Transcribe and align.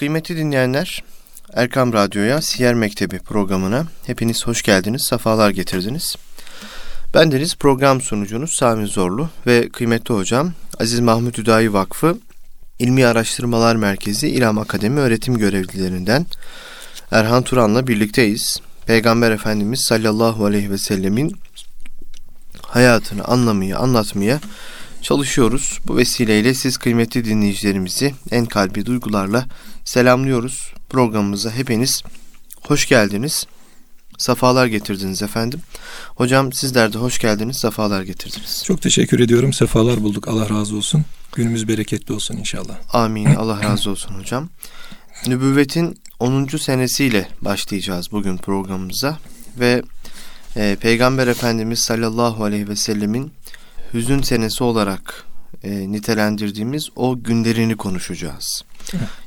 Kıymetli 0.00 0.36
dinleyenler, 0.36 1.04
Erkam 1.54 1.92
Radyo'ya 1.92 2.42
Siyer 2.42 2.74
Mektebi 2.74 3.18
programına 3.18 3.86
hepiniz 4.06 4.46
hoş 4.46 4.62
geldiniz, 4.62 5.02
sefalar 5.04 5.50
getirdiniz. 5.50 6.16
Ben 7.14 7.32
deniz 7.32 7.56
program 7.56 8.00
sunucunuz 8.00 8.52
Sami 8.52 8.86
Zorlu 8.86 9.28
ve 9.46 9.68
kıymetli 9.68 10.14
hocam 10.14 10.52
Aziz 10.78 11.00
Mahmut 11.00 11.38
Hüdayi 11.38 11.72
Vakfı 11.72 12.18
İlmi 12.78 13.06
Araştırmalar 13.06 13.76
Merkezi 13.76 14.28
İlham 14.28 14.58
Akademi 14.58 15.00
öğretim 15.00 15.38
görevlilerinden 15.38 16.26
Erhan 17.10 17.42
Turan'la 17.42 17.86
birlikteyiz. 17.86 18.60
Peygamber 18.86 19.30
Efendimiz 19.30 19.80
sallallahu 19.80 20.44
aleyhi 20.44 20.70
ve 20.70 20.78
sellemin 20.78 21.36
hayatını 22.62 23.24
anlamaya, 23.24 23.78
anlatmaya 23.78 24.40
çalışıyoruz. 25.02 25.78
Bu 25.86 25.96
vesileyle 25.96 26.54
siz 26.54 26.76
kıymetli 26.76 27.24
dinleyicilerimizi 27.24 28.14
en 28.30 28.46
kalbi 28.46 28.86
duygularla 28.86 29.46
selamlıyoruz. 29.90 30.72
Programımıza 30.88 31.50
hepiniz 31.50 32.02
hoş 32.68 32.88
geldiniz. 32.88 33.46
Safalar 34.18 34.66
getirdiniz 34.66 35.22
efendim. 35.22 35.60
Hocam 36.14 36.52
sizler 36.52 36.92
de 36.92 36.98
hoş 36.98 37.18
geldiniz, 37.18 37.56
sefalar 37.56 38.02
getirdiniz. 38.02 38.62
Çok 38.66 38.82
teşekkür 38.82 39.20
ediyorum. 39.20 39.52
Sefalar 39.52 40.02
bulduk. 40.02 40.28
Allah 40.28 40.50
razı 40.50 40.76
olsun. 40.76 41.04
Günümüz 41.32 41.68
bereketli 41.68 42.14
olsun 42.14 42.36
inşallah. 42.36 42.74
Amin. 42.92 43.34
Allah 43.34 43.62
razı 43.62 43.90
olsun 43.90 44.14
hocam. 44.14 44.48
Nübüvvetin 45.26 46.00
10. 46.18 46.46
senesiyle 46.46 47.28
başlayacağız 47.40 48.12
bugün 48.12 48.36
programımıza 48.36 49.18
ve 49.60 49.82
e, 50.56 50.76
Peygamber 50.80 51.26
Efendimiz 51.26 51.78
sallallahu 51.78 52.44
aleyhi 52.44 52.68
ve 52.68 52.76
sellemin 52.76 53.32
hüzün 53.94 54.22
senesi 54.22 54.64
olarak 54.64 55.24
e, 55.62 55.92
nitelendirdiğimiz 55.92 56.88
o 56.96 57.22
günlerini 57.22 57.76
konuşacağız. 57.76 58.64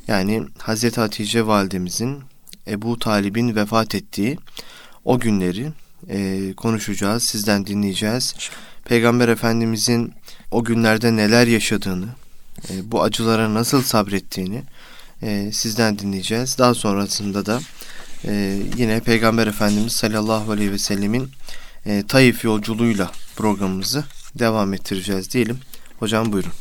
Yani 0.08 0.44
Hazreti 0.58 1.02
Hatice 1.02 1.48
validemizin 1.48 2.24
Ebu 2.68 3.00
Talib'in 3.00 3.56
vefat 3.56 3.96
ettiği 3.96 4.38
o 5.06 5.20
günleri 5.20 5.72
e, 6.10 6.54
konuşacağız, 6.54 7.24
sizden 7.24 7.66
dinleyeceğiz. 7.66 8.36
Peygamber 8.86 9.28
Efendimizin 9.28 10.14
o 10.52 10.64
günlerde 10.64 11.16
neler 11.16 11.48
yaşadığını, 11.48 12.08
e, 12.70 12.92
bu 12.92 13.04
acılara 13.04 13.54
nasıl 13.54 13.82
sabrettiğini 13.82 14.64
e, 15.22 15.52
sizden 15.52 16.00
dinleyeceğiz. 16.00 16.58
Daha 16.58 16.74
sonrasında 16.74 17.46
da 17.46 17.60
e, 18.26 18.60
yine 18.78 19.00
Peygamber 19.00 19.48
Efendimiz 19.48 19.94
sallallahu 19.94 20.52
aleyhi 20.52 20.72
ve 20.72 20.78
sellemin 20.78 21.32
e, 21.86 22.04
Taif 22.08 22.44
yolculuğuyla 22.44 23.12
programımızı 23.36 24.04
devam 24.36 24.74
ettireceğiz 24.74 25.32
diyelim. 25.32 25.60
Hocam 26.00 26.32
buyurun. 26.32 26.52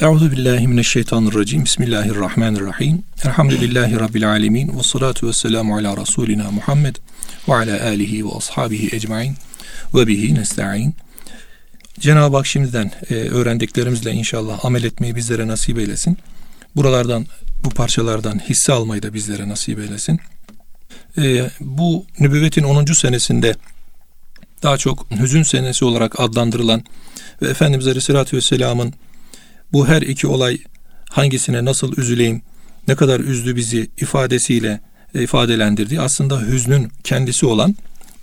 Euzu 0.00 0.32
billahi 0.32 0.68
mineşşeytanirracim. 0.68 1.64
Bismillahirrahmanirrahim. 1.64 3.02
Elhamdülillahi 3.24 4.00
rabbil 4.00 4.30
alamin 4.30 4.78
ve 4.78 4.82
salatu 4.82 5.26
vesselamu 5.26 5.76
ala 5.76 5.96
rasulina 5.96 6.50
Muhammed 6.50 6.96
ve 7.48 7.54
ala 7.54 7.84
alihi 7.84 8.26
ve 8.26 8.28
ashabihi 8.36 8.96
ecmaîn 8.96 9.34
ve 9.94 10.06
bihi 10.06 10.34
nestaîn. 10.34 10.94
Cenab-ı 12.00 12.36
Hak 12.36 12.46
şimdiden 12.46 12.92
e, 13.10 13.14
öğrendiklerimizle 13.14 14.12
inşallah 14.12 14.64
amel 14.64 14.84
etmeyi 14.84 15.16
bizlere 15.16 15.48
nasip 15.48 15.78
eylesin. 15.78 16.18
Buralardan, 16.76 17.26
bu 17.64 17.70
parçalardan 17.70 18.38
hisse 18.38 18.72
almayı 18.72 19.02
da 19.02 19.14
bizlere 19.14 19.48
nasip 19.48 19.78
eylesin. 19.78 20.20
E, 21.18 21.50
bu 21.60 22.06
nübüvvetin 22.20 22.62
10. 22.62 22.84
senesinde 22.84 23.54
daha 24.62 24.78
çok 24.78 25.06
hüzün 25.10 25.42
senesi 25.42 25.84
olarak 25.84 26.20
adlandırılan 26.20 26.82
ve 27.42 27.48
Efendimiz 27.48 27.86
Aleyhisselatü 27.86 28.36
Vesselam'ın 28.36 28.94
bu 29.72 29.88
her 29.88 30.02
iki 30.02 30.26
olay 30.26 30.58
hangisine 31.10 31.64
nasıl 31.64 31.96
üzüleyim, 31.96 32.42
ne 32.88 32.94
kadar 32.94 33.20
üzdü 33.20 33.56
bizi 33.56 33.90
ifadesiyle 34.00 34.80
e, 35.14 35.22
ifadelendirdiği 35.22 36.00
aslında 36.00 36.40
hüznün 36.40 36.92
kendisi 37.04 37.46
olan 37.46 37.76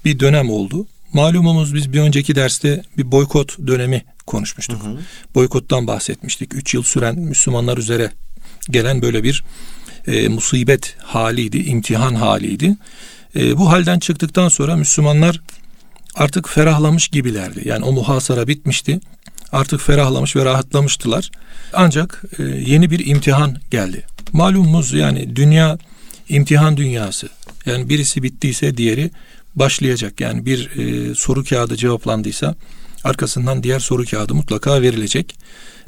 bir 0.05 0.19
dönem 0.19 0.49
oldu. 0.49 0.87
Malumumuz 1.13 1.75
biz 1.75 1.93
bir 1.93 1.99
önceki 1.99 2.35
derste 2.35 2.83
bir 2.97 3.11
boykot 3.11 3.67
dönemi 3.67 4.03
konuşmuştuk. 4.27 4.83
Hı 4.83 4.87
hı. 4.87 4.97
Boykottan 5.35 5.87
bahsetmiştik. 5.87 6.55
Üç 6.55 6.73
yıl 6.73 6.83
süren 6.83 7.19
Müslümanlar 7.19 7.77
üzere 7.77 8.11
gelen 8.69 9.01
böyle 9.01 9.23
bir 9.23 9.43
e, 10.07 10.27
musibet 10.27 10.95
haliydi, 10.99 11.57
imtihan 11.57 12.15
haliydi. 12.15 12.75
E, 13.35 13.57
bu 13.57 13.71
halden 13.71 13.99
çıktıktan 13.99 14.49
sonra 14.49 14.75
Müslümanlar 14.75 15.41
artık 16.15 16.49
ferahlamış 16.49 17.07
gibilerdi. 17.07 17.61
Yani 17.65 17.85
o 17.85 17.91
muhasara 17.91 18.47
bitmişti. 18.47 18.99
Artık 19.51 19.81
ferahlamış 19.81 20.35
ve 20.35 20.45
rahatlamıştılar. 20.45 21.31
Ancak 21.73 22.23
e, 22.39 22.43
yeni 22.43 22.91
bir 22.91 23.05
imtihan 23.05 23.57
geldi. 23.71 24.05
Malumumuz 24.33 24.93
yani 24.93 25.35
dünya 25.35 25.77
imtihan 26.29 26.77
dünyası. 26.77 27.29
Yani 27.65 27.89
birisi 27.89 28.23
bittiyse 28.23 28.77
diğeri 28.77 29.11
başlayacak. 29.55 30.21
Yani 30.21 30.45
bir 30.45 30.69
e, 30.77 31.15
soru 31.15 31.43
kağıdı 31.43 31.75
cevaplandıysa 31.75 32.55
arkasından 33.03 33.63
diğer 33.63 33.79
soru 33.79 34.05
kağıdı 34.05 34.35
mutlaka 34.35 34.81
verilecek. 34.81 35.35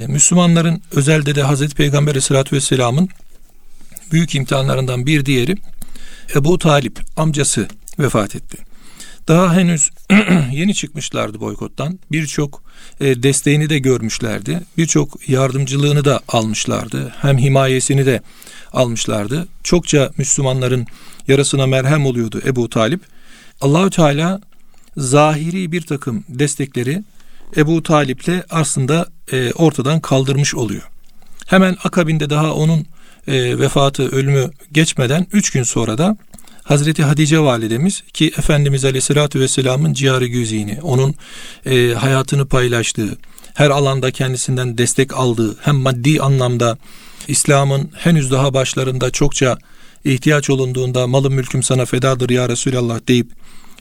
E, 0.00 0.06
Müslümanların 0.06 0.82
özelde 0.92 1.34
de 1.34 1.42
Hazreti 1.42 1.74
Peygamber 1.74 2.10
Aleyhisselatü 2.10 2.56
Vesselam'ın 2.56 3.08
büyük 4.12 4.34
imtihanlarından 4.34 5.06
bir 5.06 5.26
diğeri 5.26 5.56
Ebu 6.34 6.58
Talip 6.58 7.00
amcası 7.16 7.68
vefat 7.98 8.36
etti. 8.36 8.58
Daha 9.28 9.54
henüz 9.54 9.90
yeni 10.52 10.74
çıkmışlardı 10.74 11.40
boykottan. 11.40 11.98
Birçok 12.12 12.63
e, 13.00 13.22
desteğini 13.22 13.68
de 13.70 13.78
görmüşlerdi. 13.78 14.60
Birçok 14.78 15.28
yardımcılığını 15.28 16.04
da 16.04 16.20
almışlardı. 16.28 17.14
Hem 17.20 17.38
himayesini 17.38 18.06
de 18.06 18.22
almışlardı. 18.72 19.48
Çokça 19.62 20.10
Müslümanların 20.18 20.86
yarasına 21.28 21.66
merhem 21.66 22.06
oluyordu 22.06 22.40
Ebu 22.46 22.70
Talip. 22.70 23.00
Allahü 23.60 23.90
Teala 23.90 24.40
zahiri 24.96 25.72
bir 25.72 25.82
takım 25.82 26.24
destekleri 26.28 27.02
Ebu 27.56 27.82
Talip'le 27.82 28.44
aslında 28.50 29.06
e, 29.32 29.52
ortadan 29.52 30.00
kaldırmış 30.00 30.54
oluyor. 30.54 30.82
Hemen 31.46 31.76
akabinde 31.84 32.30
daha 32.30 32.54
onun 32.54 32.86
e, 33.28 33.58
vefatı, 33.58 34.08
ölümü 34.08 34.50
geçmeden 34.72 35.26
üç 35.32 35.50
gün 35.50 35.62
sonra 35.62 35.98
da 35.98 36.16
Hazreti 36.64 37.02
Hatice 37.02 37.38
validemiz 37.38 38.02
ki 38.12 38.32
Efendimiz 38.38 38.84
Aleyhisselatü 38.84 39.40
Vesselam'ın 39.40 39.92
ciğeri 39.92 40.30
güzini, 40.30 40.78
onun 40.82 41.14
e, 41.66 41.94
hayatını 41.94 42.46
paylaştığı, 42.46 43.18
her 43.54 43.70
alanda 43.70 44.10
kendisinden 44.10 44.78
destek 44.78 45.16
aldığı, 45.16 45.56
hem 45.60 45.76
maddi 45.76 46.20
anlamda 46.20 46.78
İslam'ın 47.28 47.90
henüz 47.96 48.30
daha 48.30 48.54
başlarında 48.54 49.10
çokça 49.10 49.58
ihtiyaç 50.04 50.50
olunduğunda 50.50 51.06
malım 51.06 51.34
mülküm 51.34 51.62
sana 51.62 51.84
fedadır 51.84 52.30
ya 52.30 52.48
Resulallah 52.48 53.00
deyip 53.08 53.30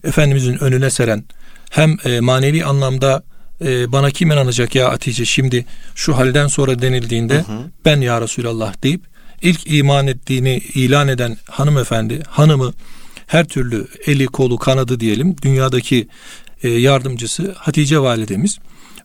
Efendimizin 0.03 0.63
önüne 0.63 0.89
seren, 0.89 1.23
hem 1.69 1.97
e, 2.05 2.19
manevi 2.19 2.65
anlamda 2.65 3.23
e, 3.65 3.91
bana 3.91 4.11
kim 4.11 4.31
inanacak 4.31 4.75
ya 4.75 4.91
Hatice 4.91 5.25
şimdi 5.25 5.65
şu 5.95 6.17
halden 6.17 6.47
sonra 6.47 6.81
denildiğinde 6.81 7.35
hı 7.35 7.39
hı. 7.39 7.71
ben 7.85 8.01
ya 8.01 8.21
Resulallah 8.21 8.83
deyip 8.83 9.12
ilk 9.43 9.61
iman 9.65 10.07
ettiğini 10.07 10.57
ilan 10.57 11.07
eden 11.07 11.37
hanımefendi, 11.49 12.23
hanımı 12.27 12.73
her 13.27 13.45
türlü 13.47 13.87
eli 14.05 14.25
kolu 14.25 14.57
kanadı 14.57 14.99
diyelim 14.99 15.35
dünyadaki 15.41 16.07
e, 16.63 16.69
yardımcısı 16.69 17.55
Hatice 17.57 17.99
validemiz 17.99 18.59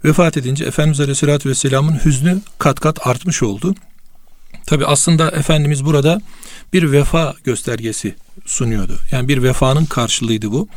vefat 0.05 0.37
edince 0.37 0.65
Efendimiz 0.65 1.01
Aleyhisselatü 1.01 1.49
Vesselam'ın 1.49 2.05
hüznü 2.05 2.41
kat 2.59 2.81
kat 2.81 3.07
artmış 3.07 3.43
oldu. 3.43 3.75
Tabi 4.67 4.87
aslında 4.87 5.31
Efendimiz 5.31 5.85
burada 5.85 6.21
bir 6.73 6.93
vefa 6.93 7.35
göstergesi 7.45 8.15
sunuyordu. 8.47 8.99
Yani 9.11 9.29
bir 9.29 9.43
vefanın 9.43 9.85
karşılığıydı 9.85 10.53
bu. 10.53 10.69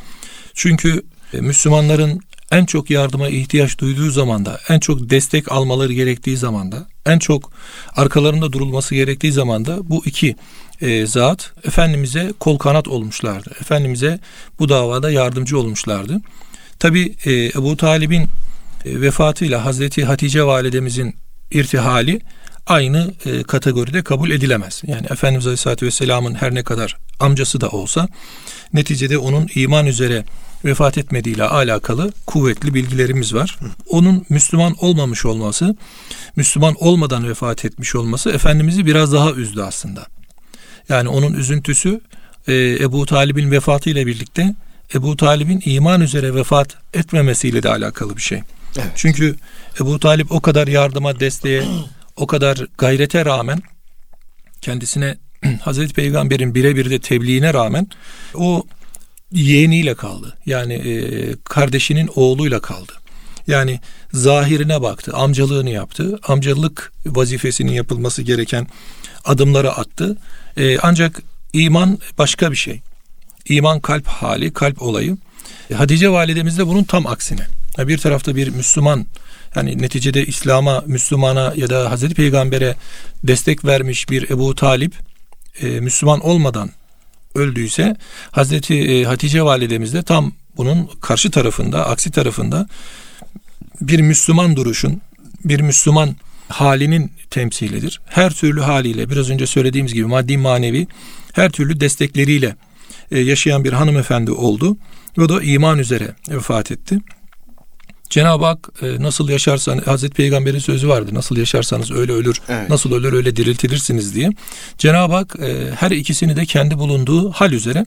Çünkü 0.54 1.04
e, 1.34 1.42
Müslümanların 1.42 2.22
en 2.52 2.66
çok 2.66 2.90
yardıma 2.90 3.28
ihtiyaç 3.28 3.80
duyduğu 3.80 4.12
zamanda, 4.12 4.60
en 4.70 4.80
çok 4.80 5.10
destek 5.10 5.52
almaları 5.52 5.94
gerektiği 5.94 6.38
zamanda, 6.38 6.88
en 7.06 7.20
çok 7.20 7.52
arkalarında 7.96 8.52
durulması 8.52 8.96
gerektiği 8.96 9.32
zamanda 9.32 9.90
bu 9.90 10.06
iki 10.06 10.36
e, 10.82 11.06
zat 11.06 11.52
Efendimiz'e 11.64 12.34
kol 12.40 12.58
kanat 12.58 12.88
olmuşlardı. 12.88 13.50
Efendimiz'e 13.62 14.20
bu 14.60 14.70
davada 14.70 15.12
yardımcı 15.12 15.60
olmuşlardı. 15.60 16.22
Tabi 16.80 17.16
e, 17.26 17.46
Ebu 17.46 17.78
Talib'in 17.78 18.24
e, 18.86 19.02
vefatıyla 19.02 19.66
Hazreti 19.66 20.06
Hatice 20.06 20.44
validemizin 20.44 21.16
irtihali 21.52 22.22
aynı 22.68 23.14
e, 23.26 23.44
kategoride 23.44 24.02
kabul 24.02 24.32
edilemez. 24.32 24.82
Yani 24.88 25.08
Efendimiz 25.10 25.48
Aleyhisselatü 25.48 25.86
Vesselam'ın 25.86 26.36
her 26.36 26.56
ne 26.56 26.64
kadar 26.64 26.98
amcası 27.20 27.62
da 27.62 27.70
olsa 27.70 28.08
neticede 28.74 29.18
onun 29.18 29.48
iman 29.56 29.86
üzere 29.86 30.24
vefat 30.66 30.98
etmediğiyle 30.98 31.44
alakalı 31.44 32.12
kuvvetli 32.26 32.74
bilgilerimiz 32.74 33.34
var. 33.34 33.58
Onun 33.90 34.26
Müslüman 34.30 34.76
olmamış 34.80 35.26
olması, 35.26 35.76
Müslüman 36.36 36.76
olmadan 36.80 37.30
vefat 37.30 37.66
etmiş 37.66 37.96
olması 37.96 38.30
Efendimiz'i 38.30 38.86
biraz 38.86 39.14
daha 39.14 39.32
üzdü 39.32 39.62
aslında. 39.62 40.06
Yani 40.90 41.10
onun 41.10 41.34
üzüntüsü 41.34 42.02
e, 42.48 42.54
Ebu 42.82 43.06
Talib'in 43.06 43.52
vefatıyla 43.52 44.08
birlikte 44.08 44.56
Ebu 44.96 45.18
Talib'in 45.18 45.62
iman 45.66 46.02
üzere 46.02 46.36
vefat 46.36 46.78
etmemesiyle 46.94 47.64
de 47.64 47.70
alakalı 47.70 48.18
bir 48.18 48.22
şey. 48.22 48.42
Evet. 48.78 48.92
Çünkü 48.96 49.36
Ebu 49.82 50.00
Talip 50.00 50.32
o 50.32 50.42
kadar 50.42 50.68
yardıma, 50.68 51.20
desteğe, 51.20 51.64
o 52.16 52.28
kadar 52.28 52.66
gayrete 52.78 53.26
rağmen 53.26 53.62
kendisine 54.62 55.18
Hazreti 55.62 55.94
Peygamber'in 55.94 56.56
birebir 56.56 56.90
de 56.90 57.00
tebliğine 57.00 57.54
rağmen 57.54 57.88
o 58.34 58.64
yeğeniyle 59.32 59.96
kaldı. 59.96 60.38
Yani 60.46 60.74
e, 60.74 61.36
kardeşinin 61.44 62.10
oğluyla 62.16 62.60
kaldı. 62.60 62.92
Yani 63.48 63.80
zahirine 64.14 64.82
baktı, 64.82 65.12
amcalığını 65.14 65.70
yaptı. 65.70 66.20
Amcalık 66.28 66.92
vazifesinin 67.06 67.72
yapılması 67.72 68.22
gereken 68.22 68.68
adımları 69.26 69.72
attı. 69.72 70.18
E, 70.58 70.78
ancak 70.80 71.22
iman 71.54 72.00
başka 72.18 72.52
bir 72.52 72.56
şey. 72.56 72.82
İman 73.50 73.80
kalp 73.80 74.08
hali, 74.08 74.54
kalp 74.54 74.82
olayı. 74.82 75.18
E, 75.72 75.74
Hatice 75.74 76.10
validemiz 76.10 76.58
de 76.58 76.68
bunun 76.68 76.84
tam 76.84 77.08
aksine. 77.08 77.48
Bir 77.78 77.98
tarafta 77.98 78.36
bir 78.36 78.48
Müslüman 78.48 79.06
yani 79.56 79.82
neticede 79.82 80.26
İslam'a, 80.26 80.84
Müslümana 80.86 81.54
ya 81.56 81.70
da 81.70 81.92
Hazreti 81.92 82.16
Peygamber'e 82.16 82.76
destek 83.24 83.66
vermiş 83.66 84.10
bir 84.10 84.30
Ebu 84.30 84.56
Talip 84.56 84.94
e, 85.62 85.68
Müslüman 85.68 86.20
olmadan 86.20 86.70
öldüyse 87.36 87.96
Hazreti 88.32 88.76
e, 88.76 89.04
Hatice 89.04 89.44
validemiz 89.44 89.94
de 89.94 90.04
tam 90.04 90.32
bunun 90.58 90.90
karşı 91.02 91.32
tarafında, 91.32 91.88
aksi 91.88 92.12
tarafında 92.12 92.68
bir 93.82 94.00
Müslüman 94.00 94.56
duruşun, 94.56 95.02
bir 95.46 95.60
Müslüman 95.60 96.16
halinin 96.48 97.12
temsilidir. 97.30 98.02
Her 98.06 98.34
türlü 98.34 98.62
haliyle 98.62 99.10
biraz 99.10 99.30
önce 99.30 99.48
söylediğimiz 99.48 99.94
gibi 99.94 100.06
maddi 100.06 100.38
manevi 100.38 100.88
her 101.34 101.50
türlü 101.52 101.80
destekleriyle 101.80 102.56
e, 103.12 103.20
yaşayan 103.20 103.64
bir 103.64 103.74
hanımefendi 103.74 104.32
oldu 104.32 104.78
ve 105.18 105.24
o 105.24 105.30
da 105.30 105.44
iman 105.44 105.80
üzere 105.80 106.16
vefat 106.30 106.72
etti. 106.72 106.98
Cenab-ı 108.12 108.46
Hak 108.46 108.70
e, 108.82 109.04
nasıl 109.04 109.30
yaşarsan 109.30 109.78
Hazreti 109.78 110.14
Peygamber'in 110.14 110.60
sözü 110.60 110.88
vardı. 110.88 111.12
Nasıl 111.14 111.38
yaşarsanız 111.38 111.92
öyle 111.92 112.12
ölür, 112.12 112.42
evet. 112.50 112.70
nasıl 112.70 112.94
ölür 112.94 113.14
öyle 113.14 113.36
diriltilirsiniz 113.36 114.16
diye. 114.16 114.30
Cenab-ı 114.78 115.14
Hak 115.14 115.36
e, 115.40 115.72
her 115.76 115.92
ikisini 115.92 116.36
de 116.36 116.46
kendi 116.46 116.78
bulunduğu 116.78 117.32
hal 117.32 117.52
üzere 117.52 117.86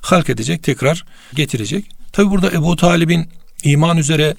halk 0.00 0.30
edecek, 0.30 0.62
tekrar 0.62 1.04
getirecek. 1.34 1.84
Tabi 2.12 2.30
burada 2.30 2.50
Ebu 2.50 2.76
Talib'in 2.76 3.28
iman 3.64 3.96
üzere 3.96 4.34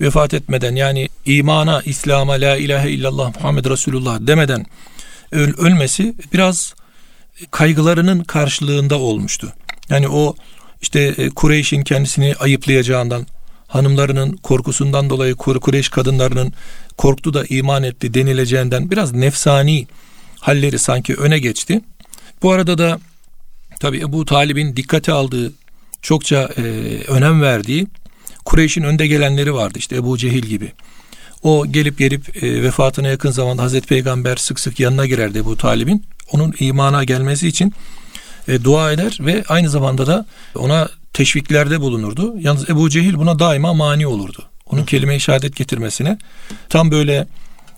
vefat 0.00 0.34
etmeden 0.34 0.76
yani 0.76 1.08
imana, 1.24 1.82
İslam'a, 1.84 2.32
la 2.32 2.56
ilahe 2.56 2.90
illallah 2.90 3.34
Muhammed 3.34 3.64
Resulullah 3.64 4.18
demeden 4.20 4.66
öl 5.32 5.54
ölmesi 5.58 6.14
biraz 6.32 6.74
kaygılarının 7.50 8.20
karşılığında 8.24 8.98
olmuştu. 8.98 9.52
Yani 9.90 10.08
o 10.08 10.34
işte 10.82 11.00
e, 11.00 11.28
Kureyş'in 11.28 11.82
kendisini 11.82 12.34
ayıplayacağından, 12.40 13.26
hanımlarının 13.68 14.32
korkusundan 14.32 15.10
dolayı 15.10 15.34
Kureyş 15.34 15.88
kadınlarının 15.88 16.52
korktu 16.96 17.34
da 17.34 17.44
iman 17.48 17.82
etti 17.82 18.14
denileceğinden 18.14 18.90
biraz 18.90 19.12
nefsani 19.12 19.86
halleri 20.40 20.78
sanki 20.78 21.14
öne 21.14 21.38
geçti. 21.38 21.80
Bu 22.42 22.52
arada 22.52 22.78
da 22.78 23.00
tabi 23.80 23.98
Ebu 23.98 24.24
Talib'in 24.24 24.76
dikkate 24.76 25.12
aldığı 25.12 25.52
çokça 26.02 26.48
e, 26.56 26.62
önem 27.08 27.42
verdiği 27.42 27.86
Kureyş'in 28.44 28.82
önde 28.82 29.06
gelenleri 29.06 29.54
vardı 29.54 29.78
işte 29.78 29.96
Ebu 29.96 30.18
Cehil 30.18 30.42
gibi. 30.42 30.72
O 31.42 31.66
gelip 31.66 31.98
gelip 31.98 32.44
e, 32.44 32.62
vefatına 32.62 33.08
yakın 33.08 33.30
zamanda 33.30 33.62
Hazreti 33.62 33.86
Peygamber 33.86 34.36
sık 34.36 34.60
sık 34.60 34.80
yanına 34.80 35.06
girerdi 35.06 35.38
Ebu 35.38 35.56
Talib'in. 35.56 36.04
Onun 36.32 36.54
imana 36.58 37.04
gelmesi 37.04 37.48
için 37.48 37.72
e, 38.48 38.64
dua 38.64 38.92
eder 38.92 39.18
ve 39.20 39.44
aynı 39.48 39.70
zamanda 39.70 40.06
da 40.06 40.26
ona 40.54 40.88
teşviklerde 41.12 41.80
bulunurdu. 41.80 42.34
Yalnız 42.40 42.70
Ebu 42.70 42.90
Cehil 42.90 43.14
buna 43.14 43.38
daima 43.38 43.74
mani 43.74 44.06
olurdu. 44.06 44.42
Onun 44.66 44.84
kelime-i 44.84 45.20
şehadet 45.20 45.56
getirmesine. 45.56 46.18
Tam 46.68 46.90
böyle 46.90 47.26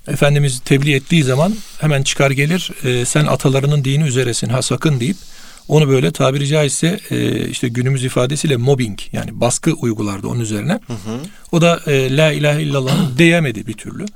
Efendimiz 0.09 0.61
tebliğ 0.61 0.95
ettiği 0.95 1.25
zaman 1.25 1.55
hemen 1.81 2.03
çıkar 2.03 2.31
gelir 2.31 2.71
e, 2.85 3.05
sen 3.05 3.27
atalarının 3.27 3.85
dini 3.85 4.05
üzeresin 4.05 4.49
ha 4.49 4.63
sakın 4.63 5.01
deyip 5.01 5.17
onu 5.69 5.89
böyle 5.89 6.11
tabiri 6.11 6.47
caizse 6.47 7.01
e, 7.11 7.49
işte 7.49 7.69
günümüz 7.69 8.05
ifadesiyle 8.05 8.57
mobbing 8.57 8.99
yani 9.13 9.41
baskı 9.41 9.73
uygulardı 9.73 10.29
onun 10.29 10.41
üzerine. 10.41 10.73
Hı 10.87 10.93
hı. 10.93 11.21
O 11.53 11.61
da 11.61 11.81
e, 11.87 12.17
la 12.17 12.33
ilahe 12.33 12.63
illallah 12.63 12.95
diyemedi 13.19 13.67
bir 13.67 13.73
türlü. 13.73 14.07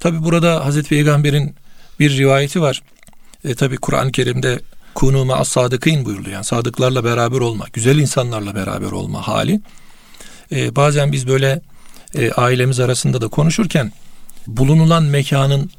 Tabi 0.00 0.24
burada 0.24 0.64
Hazreti 0.64 0.88
Peygamber'in 0.88 1.54
bir 2.00 2.16
rivayeti 2.16 2.60
var. 2.60 2.82
E, 3.44 3.54
tabi 3.54 3.76
Kur'an-ı 3.76 4.12
Kerim'de 4.12 4.60
kunu 4.96 5.24
ma 5.24 5.44
sadıkîn 5.44 6.04
buyuruluyor. 6.04 6.34
Yani 6.34 6.44
sadıklarla 6.44 7.04
beraber 7.04 7.40
olma, 7.40 7.66
güzel 7.72 7.98
insanlarla 7.98 8.54
beraber 8.54 8.90
olma 8.90 9.28
hali. 9.28 9.60
E, 10.52 10.76
bazen 10.76 11.12
biz 11.12 11.28
böyle 11.28 11.60
e, 12.14 12.30
ailemiz 12.30 12.80
arasında 12.80 13.20
da 13.20 13.28
konuşurken 13.28 13.92
bulunulan 14.46 15.02
mekanın 15.02 15.70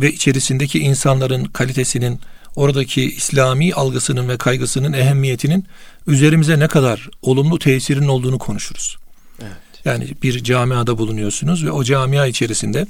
ve 0.00 0.12
içerisindeki 0.12 0.78
insanların 0.78 1.44
kalitesinin 1.44 2.20
oradaki 2.56 3.02
İslami 3.02 3.74
algısının 3.74 4.28
ve 4.28 4.36
kaygısının 4.38 4.92
ehemmiyetinin 4.92 5.66
üzerimize 6.06 6.58
ne 6.58 6.68
kadar 6.68 7.08
olumlu 7.22 7.58
tesirinin 7.58 8.08
olduğunu 8.08 8.38
konuşuruz. 8.38 8.96
Evet. 9.42 9.52
Yani 9.84 10.08
bir 10.22 10.44
camiada 10.44 10.98
bulunuyorsunuz 10.98 11.64
ve 11.64 11.70
o 11.70 11.84
camia 11.84 12.26
içerisinde 12.26 12.86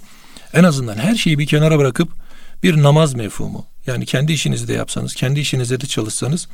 en 0.52 0.64
azından 0.64 0.96
her 0.96 1.14
şeyi 1.14 1.38
bir 1.38 1.46
kenara 1.46 1.78
bırakıp 1.78 2.08
bir 2.62 2.82
namaz 2.82 3.14
mefhumu. 3.14 3.66
Yani 3.86 4.06
kendi 4.06 4.32
işinizi 4.32 4.68
de 4.68 4.72
yapsanız, 4.72 5.14
kendi 5.14 5.40
işinizde 5.40 5.80
de 5.80 5.86
çalışsanız 5.86 6.48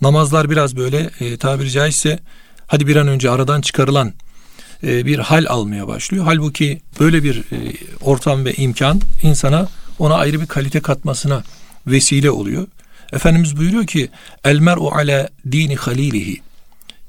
namazlar 0.00 0.50
biraz 0.50 0.76
böyle 0.76 1.10
e, 1.20 1.36
tabiri 1.36 1.70
caizse 1.70 2.18
hadi 2.66 2.86
bir 2.86 2.96
an 2.96 3.08
önce 3.08 3.30
aradan 3.30 3.60
çıkarılan 3.60 4.12
e, 4.82 5.06
bir 5.06 5.18
hal 5.18 5.44
almaya 5.48 5.88
başlıyor. 5.88 6.24
Halbuki 6.24 6.80
böyle 7.00 7.22
bir 7.22 7.36
e, 7.38 7.72
ortam 8.00 8.44
ve 8.44 8.54
imkan 8.54 9.00
insana 9.22 9.68
ona 9.98 10.14
ayrı 10.14 10.40
bir 10.40 10.46
kalite 10.46 10.80
katmasına 10.80 11.42
vesile 11.86 12.30
oluyor. 12.30 12.66
Efendimiz 13.12 13.56
buyuruyor 13.56 13.86
ki 13.86 14.08
el 14.44 14.58
mer'u 14.58 14.88
ala 14.88 15.28
dini 15.52 15.76
halilihi. 15.76 16.40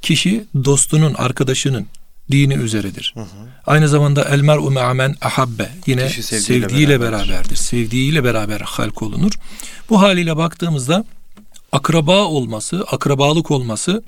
Kişi 0.01 0.45
dostunun, 0.65 1.13
arkadaşının 1.13 1.87
dini 2.31 2.53
üzeredir. 2.53 3.13
Hı 3.15 3.21
hı. 3.21 3.25
Aynı 3.67 3.87
zamanda 3.89 4.23
el 4.23 4.41
mer'u 4.41 4.71
me'amen 4.71 5.15
ahabbe. 5.21 5.69
Yine 5.85 6.07
Kişi 6.07 6.23
sevdiğiyle, 6.23 6.67
sevdiğiyle 6.67 7.01
beraberdir. 7.01 7.29
beraberdir. 7.29 7.55
Sevdiğiyle 7.55 8.23
beraber 8.23 8.61
halk 8.61 9.01
olunur. 9.01 9.31
Bu 9.89 10.01
haliyle 10.01 10.37
baktığımızda 10.37 11.05
akraba 11.71 12.23
olması, 12.23 12.85
akrabalık 12.91 13.51
olması 13.51 14.03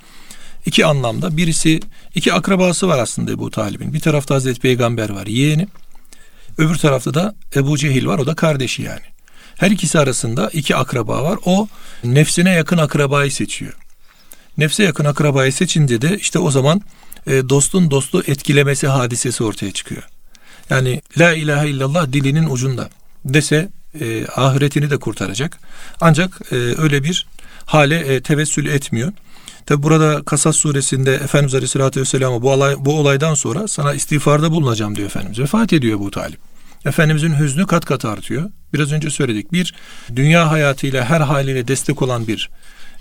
iki 0.66 0.86
anlamda. 0.86 1.36
Birisi 1.36 1.80
iki 2.14 2.32
akrabası 2.32 2.88
var 2.88 2.98
aslında 2.98 3.32
Ebu 3.32 3.50
Talib'in. 3.50 3.92
Bir 3.94 4.00
tarafta 4.00 4.34
Hazreti 4.34 4.60
Peygamber 4.60 5.10
var 5.10 5.26
yeğeni. 5.26 5.68
Öbür 6.58 6.76
tarafta 6.76 7.14
da 7.14 7.34
Ebu 7.56 7.78
Cehil 7.78 8.06
var 8.06 8.18
o 8.18 8.26
da 8.26 8.34
kardeşi 8.34 8.82
yani. 8.82 9.00
Her 9.56 9.70
ikisi 9.70 9.98
arasında 9.98 10.50
iki 10.52 10.76
akraba 10.76 11.22
var. 11.24 11.38
O 11.44 11.68
nefsine 12.04 12.50
yakın 12.50 12.78
akrabayı 12.78 13.32
seçiyor. 13.32 13.72
Nefse 14.58 14.82
yakın 14.82 15.04
akrabayı 15.04 15.52
seçince 15.52 16.00
de 16.02 16.16
işte 16.16 16.38
o 16.38 16.50
zaman 16.50 16.82
e, 17.28 17.48
dostun 17.48 17.90
dostu 17.90 18.22
etkilemesi 18.26 18.86
hadisesi 18.86 19.44
ortaya 19.44 19.72
çıkıyor. 19.72 20.02
Yani 20.70 21.02
la 21.18 21.34
ilahe 21.34 21.68
illallah 21.68 22.12
dilinin 22.12 22.50
ucunda 22.50 22.88
dese 23.24 23.68
e, 24.00 24.26
ahiretini 24.26 24.90
de 24.90 24.96
kurtaracak. 24.96 25.58
Ancak 26.00 26.40
e, 26.52 26.56
öyle 26.56 27.02
bir 27.02 27.26
hale 27.66 27.98
e, 27.98 28.20
tevessül 28.20 28.66
etmiyor. 28.66 29.12
Tabi 29.66 29.82
burada 29.82 30.22
Kasas 30.22 30.56
suresinde 30.56 31.14
Efendimiz 31.14 31.54
Aleyhisselatü 31.54 32.00
Vesselam'a 32.00 32.42
bu, 32.42 32.52
olay, 32.52 32.74
bu 32.78 32.98
olaydan 32.98 33.34
sonra 33.34 33.68
sana 33.68 33.94
istiğfarda 33.94 34.50
bulunacağım 34.52 34.96
diyor 34.96 35.06
Efendimiz. 35.06 35.38
Vefat 35.38 35.72
ediyor 35.72 35.98
bu 35.98 36.10
talip. 36.10 36.38
Efendimizin 36.84 37.34
hüznü 37.38 37.66
kat 37.66 37.84
kat 37.84 38.04
artıyor. 38.04 38.50
Biraz 38.74 38.92
önce 38.92 39.10
söyledik. 39.10 39.52
Bir, 39.52 39.74
dünya 40.16 40.50
hayatıyla 40.50 41.04
her 41.04 41.20
haliyle 41.20 41.68
destek 41.68 42.02
olan 42.02 42.26
bir 42.26 42.50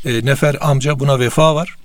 e, 0.05 0.25
nefer 0.25 0.57
amca 0.61 0.99
buna 0.99 1.19
vefa 1.19 1.55
var. 1.55 1.75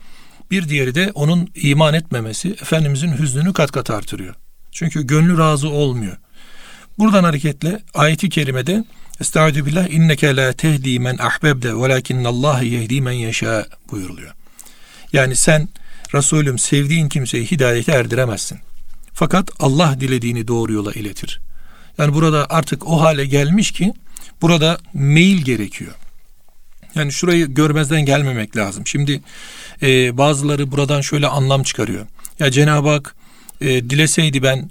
Bir 0.52 0.68
diğeri 0.68 0.94
de 0.94 1.11
onun 1.14 1.49
iman 1.54 1.94
etmemesi 1.94 2.50
Efendimizin 2.50 3.18
hüznünü 3.18 3.52
kat 3.52 3.73
kat 3.73 3.90
artırıyor. 3.90 4.35
Çünkü 4.73 5.06
gönlü 5.06 5.38
razı 5.38 5.68
olmuyor. 5.68 6.16
Buradan 6.99 7.25
hareketle 7.25 7.82
ayeti 7.94 8.28
kerimede 8.28 8.85
Estaizu 9.21 9.66
billah 9.66 9.88
inneke 9.88 10.37
la 10.37 10.52
tehdi 10.52 10.99
men 10.99 11.18
ahbebde 11.18 11.76
velakinnallahi 11.76 12.68
yehdi 12.68 13.00
men 13.00 13.12
yeşâ 13.12 13.66
buyuruluyor. 13.90 14.32
Yani 15.12 15.37
sen 15.37 15.68
Resulüm 16.14 16.59
sevdiğin 16.59 17.09
kimseyi 17.09 17.47
hidayete 17.50 17.92
erdiremezsin. 17.92 18.59
Fakat 19.12 19.50
Allah 19.59 19.97
dilediğini 20.00 20.49
doğru 20.49 20.73
yola 20.73 20.92
iletir. 20.92 21.40
Yani 21.99 22.14
burada 22.14 22.47
artık 22.50 22.87
o 22.87 23.00
hale 23.00 23.26
gelmiş 23.26 23.73
ki 23.73 23.92
burada 24.42 24.78
meyil 24.94 25.44
gerekiyor. 25.44 25.92
Yani 26.95 27.13
şurayı 27.13 27.47
görmezden 27.47 28.05
gelmemek 28.05 28.57
lazım. 28.57 28.87
Şimdi 28.87 29.21
e, 29.83 30.19
bazıları 30.19 30.71
buradan 30.73 31.01
şöyle 31.01 31.27
anlam 31.27 31.63
çıkarıyor. 31.63 32.07
Ya 32.39 32.51
Cenab-ı 32.51 32.89
Hak 32.89 33.15
e, 33.61 33.67
dileseydi 33.67 34.43
ben 34.43 34.71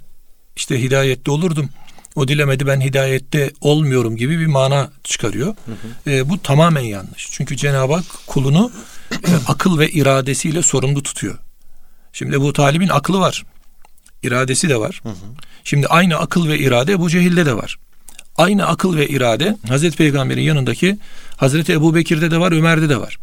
işte 0.56 0.82
hidayette 0.82 1.30
olurdum. 1.30 1.70
O 2.14 2.28
dilemedi 2.28 2.66
ben 2.66 2.80
hidayette 2.80 3.50
olmuyorum 3.60 4.16
gibi 4.16 4.38
bir 4.38 4.46
mana 4.46 4.90
çıkarıyor. 5.04 5.46
Hı 5.66 5.72
hı. 5.72 6.10
E, 6.10 6.28
bu 6.28 6.42
tamamen 6.42 6.80
yanlış. 6.80 7.28
Çünkü 7.30 7.56
Cenab-ı 7.56 7.94
Hak 7.94 8.04
kulunu 8.26 8.72
e, 9.12 9.30
akıl 9.48 9.78
ve 9.78 9.90
iradesiyle 9.90 10.62
sorumlu 10.62 11.02
tutuyor. 11.02 11.38
Şimdi 12.12 12.40
bu 12.40 12.52
Talib'in 12.52 12.88
aklı 12.88 13.20
var. 13.20 13.44
iradesi 14.22 14.68
de 14.68 14.76
var. 14.76 15.00
Hı 15.02 15.08
hı. 15.08 15.14
Şimdi 15.64 15.86
aynı 15.86 16.16
akıl 16.16 16.48
ve 16.48 16.58
irade 16.58 17.00
bu 17.00 17.10
cehilde 17.10 17.46
de 17.46 17.56
var. 17.56 17.78
Aynı 18.36 18.66
akıl 18.66 18.96
ve 18.96 19.08
irade 19.08 19.56
Hazreti 19.68 19.96
Peygamber'in 19.96 20.42
yanındaki 20.42 20.98
Hazreti 21.36 21.72
Ebu 21.72 21.94
Bekir'de 21.94 22.30
de 22.30 22.40
var, 22.40 22.52
Ömer'de 22.52 22.88
de 22.88 23.00
var. 23.00 23.18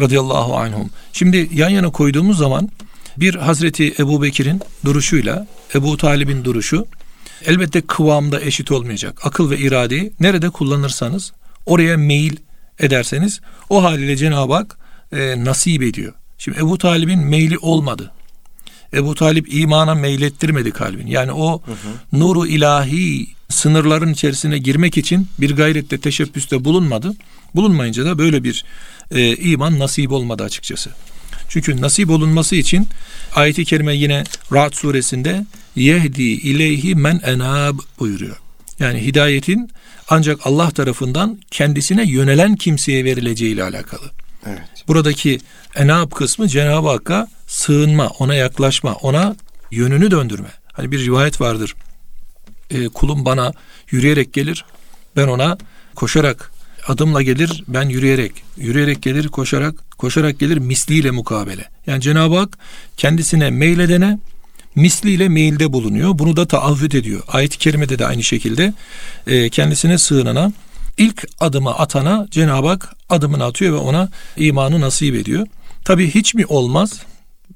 Radıyallahu 0.00 0.56
anhum. 0.56 0.90
Şimdi 1.12 1.48
yan 1.52 1.68
yana 1.68 1.90
koyduğumuz 1.90 2.38
zaman 2.38 2.68
bir 3.16 3.34
Hazreti 3.34 3.94
Ebu 3.98 4.22
Bekir'in 4.22 4.60
duruşuyla 4.84 5.46
Ebu 5.74 5.96
Talib'in 5.96 6.44
duruşu 6.44 6.86
elbette 7.44 7.80
kıvamda 7.80 8.40
eşit 8.40 8.72
olmayacak. 8.72 9.26
Akıl 9.26 9.50
ve 9.50 9.58
iradeyi 9.58 10.12
nerede 10.20 10.50
kullanırsanız 10.50 11.32
oraya 11.66 11.96
meyil 11.96 12.36
ederseniz 12.78 13.40
o 13.68 13.82
haliyle 13.82 14.16
Cenab-ı 14.16 14.52
Hak 14.52 14.78
e, 15.12 15.44
nasip 15.44 15.82
ediyor. 15.82 16.12
Şimdi 16.38 16.58
Ebu 16.58 16.78
Talib'in 16.78 17.18
meyli 17.18 17.58
olmadı. 17.58 18.12
Ebu 18.94 19.14
Talip 19.14 19.54
imana 19.54 19.94
meylettirmedi 19.94 20.70
kalbini. 20.70 21.12
Yani 21.12 21.32
o 21.32 21.62
hı 21.62 21.72
hı. 21.72 22.18
nuru 22.20 22.46
ilahi 22.46 23.26
sınırların 23.48 24.12
içerisine 24.12 24.58
girmek 24.58 24.98
için 24.98 25.28
bir 25.40 25.56
gayrette 25.56 26.00
teşebbüste 26.00 26.64
bulunmadı. 26.64 27.14
Bulunmayınca 27.54 28.04
da 28.04 28.18
böyle 28.18 28.44
bir 28.44 28.64
e, 29.10 29.36
iman 29.36 29.78
nasip 29.78 30.12
olmadı 30.12 30.42
açıkçası. 30.42 30.90
Çünkü 31.48 31.80
nasip 31.80 32.10
olunması 32.10 32.56
için 32.56 32.88
ayeti 33.34 33.64
kerime 33.64 33.96
yine 33.96 34.24
Ra'd 34.52 34.72
suresinde 34.72 35.46
yehdi 35.76 36.22
ileyhi 36.22 36.94
men 36.94 37.20
enab 37.24 37.78
buyuruyor. 37.98 38.36
Yani 38.78 39.00
hidayetin 39.00 39.70
ancak 40.08 40.46
Allah 40.46 40.70
tarafından 40.70 41.38
kendisine 41.50 42.04
yönelen 42.06 42.56
kimseye 42.56 43.04
verileceği 43.04 43.54
ile 43.54 43.62
alakalı. 43.62 44.10
Evet. 44.46 44.75
Buradaki 44.88 45.38
enab 45.74 46.10
kısmı 46.10 46.48
Cenab-ı 46.48 46.88
Hakk'a 46.88 47.28
sığınma, 47.46 48.08
ona 48.08 48.34
yaklaşma, 48.34 48.94
ona 48.94 49.36
yönünü 49.70 50.10
döndürme. 50.10 50.48
Hani 50.72 50.92
bir 50.92 51.04
rivayet 51.06 51.40
vardır. 51.40 51.74
E, 52.70 52.88
kulum 52.88 53.24
bana 53.24 53.52
yürüyerek 53.90 54.32
gelir, 54.32 54.64
ben 55.16 55.28
ona 55.28 55.58
koşarak 55.94 56.52
adımla 56.86 57.22
gelir, 57.22 57.64
ben 57.68 57.88
yürüyerek, 57.88 58.32
yürüyerek 58.56 59.02
gelir, 59.02 59.28
koşarak, 59.28 59.98
koşarak 59.98 60.38
gelir 60.38 60.58
misliyle 60.58 61.10
mukabele. 61.10 61.64
Yani 61.86 62.02
Cenab-ı 62.02 62.36
Hak 62.36 62.58
kendisine 62.96 63.50
meyledene 63.50 64.18
misliyle 64.74 65.28
meylde 65.28 65.72
bulunuyor. 65.72 66.18
Bunu 66.18 66.36
da 66.36 66.46
taahhüt 66.46 66.94
ediyor. 66.94 67.22
Ayet-i 67.28 67.58
kerimede 67.58 67.98
de 67.98 68.06
aynı 68.06 68.22
şekilde 68.22 68.72
e, 69.26 69.50
kendisine 69.50 69.98
sığınana 69.98 70.52
ilk 70.98 71.24
adımı 71.40 71.70
atana 71.70 72.26
Cenab-ı 72.30 72.68
Hak 72.68 72.94
adımını 73.08 73.44
atıyor 73.44 73.72
ve 73.72 73.76
ona 73.76 74.08
imanı 74.36 74.80
nasip 74.80 75.14
ediyor. 75.14 75.46
Tabi 75.84 76.10
hiç 76.10 76.34
mi 76.34 76.46
olmaz? 76.46 77.00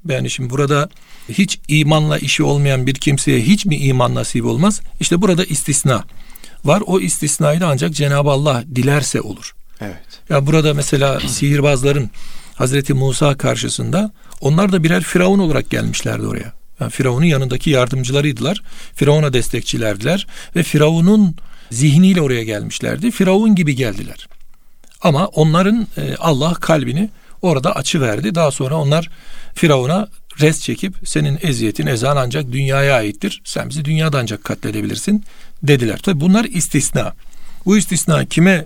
Yani 0.09 0.29
şimdi 0.29 0.49
burada 0.49 0.89
hiç 1.29 1.59
imanla 1.67 2.17
işi 2.17 2.43
olmayan 2.43 2.87
bir 2.87 2.93
kimseye 2.93 3.41
hiç 3.41 3.65
mi 3.65 3.77
iman 3.77 4.15
nasip 4.15 4.45
olmaz? 4.45 4.81
İşte 4.99 5.21
burada 5.21 5.45
istisna 5.45 6.03
var. 6.65 6.83
O 6.85 6.99
istisnayı 6.99 7.59
da 7.59 7.67
ancak 7.67 7.93
Cenab-ı 7.93 8.29
Allah 8.29 8.63
dilerse 8.75 9.21
olur. 9.21 9.55
Evet. 9.81 10.21
Ya 10.29 10.47
burada 10.47 10.73
mesela 10.73 11.19
sihirbazların 11.19 12.09
Hazreti 12.55 12.93
Musa 12.93 13.37
karşısında 13.37 14.11
onlar 14.41 14.71
da 14.71 14.83
birer 14.83 15.03
firavun 15.03 15.39
olarak 15.39 15.69
gelmişlerdi 15.69 16.25
oraya. 16.25 16.53
Yani 16.79 16.91
Firavun'un 16.91 17.25
yanındaki 17.25 17.69
yardımcılarıydılar. 17.69 18.61
Firavun'a 18.95 19.33
destekçilerdiler 19.33 20.27
ve 20.55 20.63
Firavun'un 20.63 21.35
zihniyle 21.71 22.21
oraya 22.21 22.43
gelmişlerdi. 22.43 23.11
Firavun 23.11 23.55
gibi 23.55 23.75
geldiler. 23.75 24.27
Ama 25.01 25.25
onların 25.27 25.87
e, 25.97 26.15
Allah 26.15 26.53
kalbini 26.53 27.09
orada 27.41 27.75
açı 27.75 28.01
verdi. 28.01 28.35
Daha 28.35 28.51
sonra 28.51 28.75
onlar 28.75 29.09
Firavun'a 29.55 30.07
res 30.41 30.61
çekip 30.61 30.95
senin 31.05 31.39
eziyetin 31.41 31.87
ezan 31.87 32.17
ancak 32.17 32.51
dünyaya 32.51 32.95
aittir. 32.95 33.41
Sen 33.45 33.69
bizi 33.69 33.85
dünyada 33.85 34.19
ancak 34.19 34.43
katledebilirsin 34.43 35.23
dediler. 35.63 35.97
Tabi 35.97 36.21
bunlar 36.21 36.45
istisna. 36.45 37.13
Bu 37.65 37.77
istisna 37.77 38.25
kime 38.25 38.65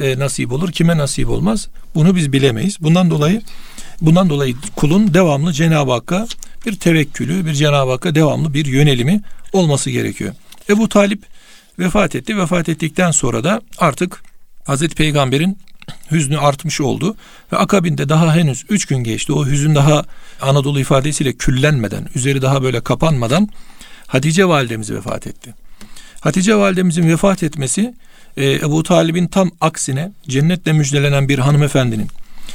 e, 0.00 0.18
nasip 0.18 0.52
olur, 0.52 0.72
kime 0.72 0.96
nasip 0.96 1.28
olmaz 1.28 1.68
bunu 1.94 2.16
biz 2.16 2.32
bilemeyiz. 2.32 2.76
Bundan 2.80 3.10
dolayı 3.10 3.42
bundan 4.00 4.30
dolayı 4.30 4.54
kulun 4.76 5.14
devamlı 5.14 5.52
Cenab-ı 5.52 5.92
Hakk'a 5.92 6.26
bir 6.66 6.76
tevekkülü, 6.76 7.46
bir 7.46 7.52
Cenab-ı 7.52 7.90
Hakk'a 7.90 8.14
devamlı 8.14 8.54
bir 8.54 8.66
yönelimi 8.66 9.20
olması 9.52 9.90
gerekiyor. 9.90 10.34
Ebu 10.68 10.88
Talip 10.88 11.22
vefat 11.78 12.14
etti. 12.14 12.38
Vefat 12.38 12.68
ettikten 12.68 13.10
sonra 13.10 13.44
da 13.44 13.60
artık 13.78 14.22
Hazreti 14.64 14.94
Peygamber'in 14.94 15.58
hüznü 16.10 16.38
artmış 16.38 16.80
oldu 16.80 17.16
ve 17.52 17.56
akabinde 17.56 18.08
daha 18.08 18.34
henüz 18.34 18.64
üç 18.68 18.86
gün 18.86 18.98
geçti. 18.98 19.32
O 19.32 19.46
hüzün 19.46 19.74
daha 19.74 20.04
Anadolu 20.42 20.80
ifadesiyle 20.80 21.32
küllenmeden, 21.32 22.08
üzeri 22.14 22.42
daha 22.42 22.62
böyle 22.62 22.80
kapanmadan 22.80 23.48
Hatice 24.06 24.48
validemiz 24.48 24.90
vefat 24.90 25.26
etti. 25.26 25.54
Hatice 26.20 26.56
validemizin 26.56 27.08
vefat 27.08 27.42
etmesi 27.42 27.94
e, 28.36 28.52
Ebu 28.52 28.82
Talib'in 28.82 29.26
tam 29.26 29.50
aksine 29.60 30.12
cennetle 30.28 30.72
müjdelenen 30.72 31.28
bir 31.28 31.38
hanımefendinin 31.38 32.08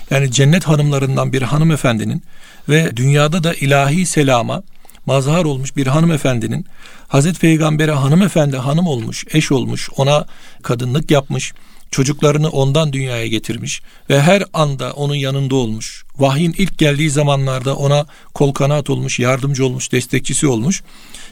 yani 0.10 0.32
cennet 0.32 0.68
hanımlarından 0.68 1.34
bir 1.34 1.42
hanımefendinin 1.42 2.24
ve 2.70 2.98
dünyada 2.98 3.44
da 3.44 3.54
ilahi 3.54 4.06
selama 4.06 4.64
mazhar 5.06 5.46
olmuş 5.46 5.76
bir 5.76 5.88
hanımefendinin 5.88 6.66
Hazreti 7.08 7.40
Peygamber'e 7.40 7.92
hanımefendi 7.92 8.58
hanım 8.58 8.88
olmuş, 8.88 9.26
eş 9.34 9.52
olmuş, 9.52 9.90
ona 9.98 10.26
kadınlık 10.64 11.12
yapmış, 11.12 11.54
çocuklarını 11.92 12.50
ondan 12.50 12.94
dünyaya 12.94 13.28
getirmiş 13.28 13.82
ve 14.10 14.22
her 14.22 14.44
anda 14.54 14.94
onun 14.94 15.16
yanında 15.16 15.56
olmuş. 15.56 16.04
Vahyin 16.18 16.56
ilk 16.58 16.78
geldiği 16.78 17.10
zamanlarda 17.10 17.76
ona 17.76 18.06
kol 18.34 18.54
kanat 18.54 18.90
olmuş, 18.90 19.20
yardımcı 19.20 19.66
olmuş, 19.66 19.92
destekçisi 19.92 20.48
olmuş. 20.48 20.84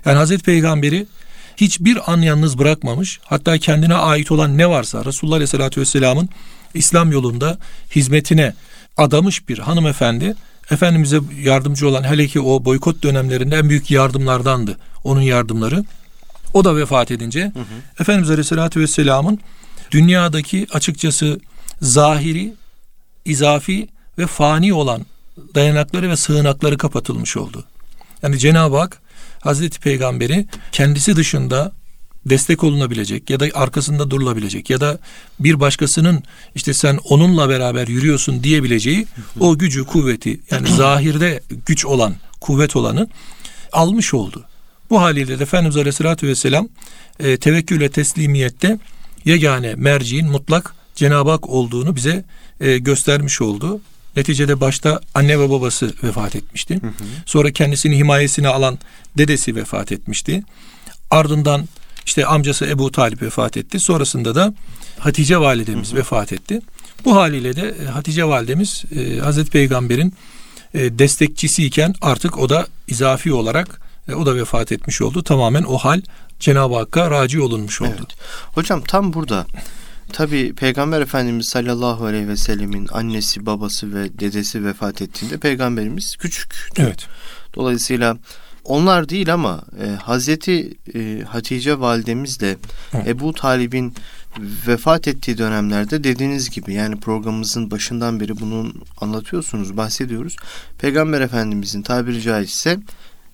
Yani 0.05 0.17
Hazreti 0.17 0.43
Peygamber'i 0.43 1.05
hiçbir 1.57 2.11
an 2.11 2.21
yalnız 2.21 2.57
bırakmamış. 2.57 3.19
Hatta 3.23 3.57
kendine 3.57 3.95
ait 3.95 4.31
olan 4.31 4.57
ne 4.57 4.69
varsa 4.69 5.05
Resulullah 5.05 5.35
Aleyhisselatü 5.35 5.81
Vesselam'ın 5.81 6.29
İslam 6.73 7.11
yolunda 7.11 7.57
hizmetine 7.95 8.53
adamış 8.97 9.49
bir 9.49 9.59
hanımefendi 9.59 10.35
Efendimiz'e 10.71 11.19
yardımcı 11.41 11.87
olan 11.87 12.03
hele 12.03 12.27
ki 12.27 12.41
o 12.41 12.65
boykot 12.65 13.03
dönemlerinde 13.03 13.57
en 13.57 13.69
büyük 13.69 13.91
yardımlardandı 13.91 14.77
onun 15.03 15.21
yardımları. 15.21 15.85
O 16.53 16.63
da 16.63 16.75
vefat 16.75 17.11
edince 17.11 17.43
hı 17.43 17.59
hı. 17.59 17.63
Efendimiz 17.99 18.29
Aleyhisselatü 18.29 18.79
Vesselam'ın 18.79 19.39
dünyadaki 19.91 20.67
açıkçası 20.73 21.39
zahiri, 21.81 22.53
izafi 23.25 23.87
ve 24.17 24.27
fani 24.27 24.73
olan 24.73 25.05
dayanakları 25.55 26.09
ve 26.09 26.17
sığınakları 26.17 26.77
kapatılmış 26.77 27.37
oldu. 27.37 27.63
Yani 28.23 28.39
Cenab-ı 28.39 28.77
Hak 28.77 29.01
Hazreti 29.41 29.79
Peygamber'i 29.79 30.45
kendisi 30.71 31.15
dışında 31.15 31.71
destek 32.25 32.63
olunabilecek 32.63 33.29
ya 33.29 33.39
da 33.39 33.47
arkasında 33.53 34.11
durulabilecek 34.11 34.69
ya 34.69 34.81
da 34.81 34.99
bir 35.39 35.59
başkasının 35.59 36.23
işte 36.55 36.73
sen 36.73 36.99
onunla 37.09 37.49
beraber 37.49 37.87
yürüyorsun 37.87 38.43
diyebileceği 38.43 39.07
o 39.39 39.57
gücü 39.57 39.85
kuvveti 39.85 40.39
yani 40.51 40.67
zahirde 40.77 41.41
güç 41.65 41.85
olan 41.85 42.15
kuvvet 42.41 42.75
olanı 42.75 43.07
almış 43.71 44.13
oldu. 44.13 44.45
Bu 44.89 45.01
haliyle 45.01 45.39
de 45.39 45.43
Efendimiz 45.43 45.77
Aleyhisselatü 45.77 46.27
Vesselam 46.27 46.67
e, 47.19 47.37
tevekkül 47.37 47.89
teslimiyette 47.89 48.79
yegane 49.25 49.75
merciğin 49.75 50.27
mutlak 50.27 50.73
Cenab-ı 50.95 51.29
Hak 51.29 51.49
olduğunu 51.49 51.95
bize 51.95 52.25
e, 52.59 52.77
göstermiş 52.77 53.41
oldu. 53.41 53.81
Neticede 54.15 54.61
başta 54.61 55.01
anne 55.13 55.39
ve 55.39 55.49
babası 55.49 55.93
vefat 56.03 56.35
etmişti. 56.35 56.75
Hı 56.81 56.87
hı. 56.87 56.91
Sonra 57.25 57.51
kendisini 57.51 57.97
himayesine 57.97 58.47
alan 58.47 58.79
dedesi 59.17 59.55
vefat 59.55 59.91
etmişti. 59.91 60.43
Ardından 61.11 61.67
işte 62.09 62.25
amcası 62.25 62.65
Ebu 62.65 62.91
Talip 62.91 63.21
vefat 63.21 63.57
etti. 63.57 63.79
Sonrasında 63.79 64.35
da 64.35 64.53
Hatice 64.99 65.37
validemiz 65.37 65.89
hı 65.89 65.93
hı. 65.93 65.97
vefat 65.97 66.33
etti. 66.33 66.61
Bu 67.05 67.15
haliyle 67.15 67.55
de 67.55 67.75
e, 67.83 67.85
Hatice 67.85 68.23
validemiz 68.23 68.83
e, 68.95 69.19
Hazreti 69.19 69.51
Peygamber'in 69.51 70.13
e, 70.73 70.99
destekçisiyken 70.99 71.95
artık 72.01 72.39
o 72.39 72.49
da 72.49 72.67
izafi 72.87 73.33
olarak 73.33 73.81
e, 74.07 74.13
o 74.13 74.25
da 74.25 74.35
vefat 74.35 74.71
etmiş 74.71 75.01
oldu. 75.01 75.23
Tamamen 75.23 75.63
o 75.63 75.77
hal 75.77 76.01
Cenab-ı 76.39 76.75
Hakk'a 76.75 77.11
raci 77.11 77.41
olunmuş 77.41 77.81
oldu. 77.81 77.89
Evet. 77.97 78.15
Hocam 78.55 78.81
tam 78.81 79.13
burada 79.13 79.45
tabi 80.13 80.53
Peygamber 80.53 81.01
Efendimiz 81.01 81.49
sallallahu 81.49 82.05
aleyhi 82.05 82.27
ve 82.27 82.37
sellemin 82.37 82.87
annesi, 82.91 83.45
babası 83.45 83.93
ve 83.93 84.19
dedesi 84.19 84.65
vefat 84.65 85.01
ettiğinde 85.01 85.37
Peygamberimiz 85.37 86.15
küçük. 86.15 86.69
Evet. 86.77 87.07
Dolayısıyla 87.55 88.17
onlar 88.69 89.09
değil 89.09 89.33
ama 89.33 89.61
e, 89.83 89.87
Hazreti 89.89 90.73
e, 90.95 91.21
Hatice 91.27 91.79
validemizle 91.79 92.57
evet. 92.93 93.07
Ebu 93.07 93.33
Talib'in 93.33 93.93
vefat 94.67 95.07
ettiği 95.07 95.37
dönemlerde 95.37 96.03
dediğiniz 96.03 96.49
gibi 96.49 96.73
yani 96.73 96.99
programımızın 96.99 97.71
başından 97.71 98.19
beri 98.19 98.39
bunu 98.39 98.73
anlatıyorsunuz, 99.01 99.77
bahsediyoruz. 99.77 100.35
Peygamber 100.79 101.21
Efendimizin 101.21 101.81
tabiri 101.81 102.21
caizse 102.21 102.79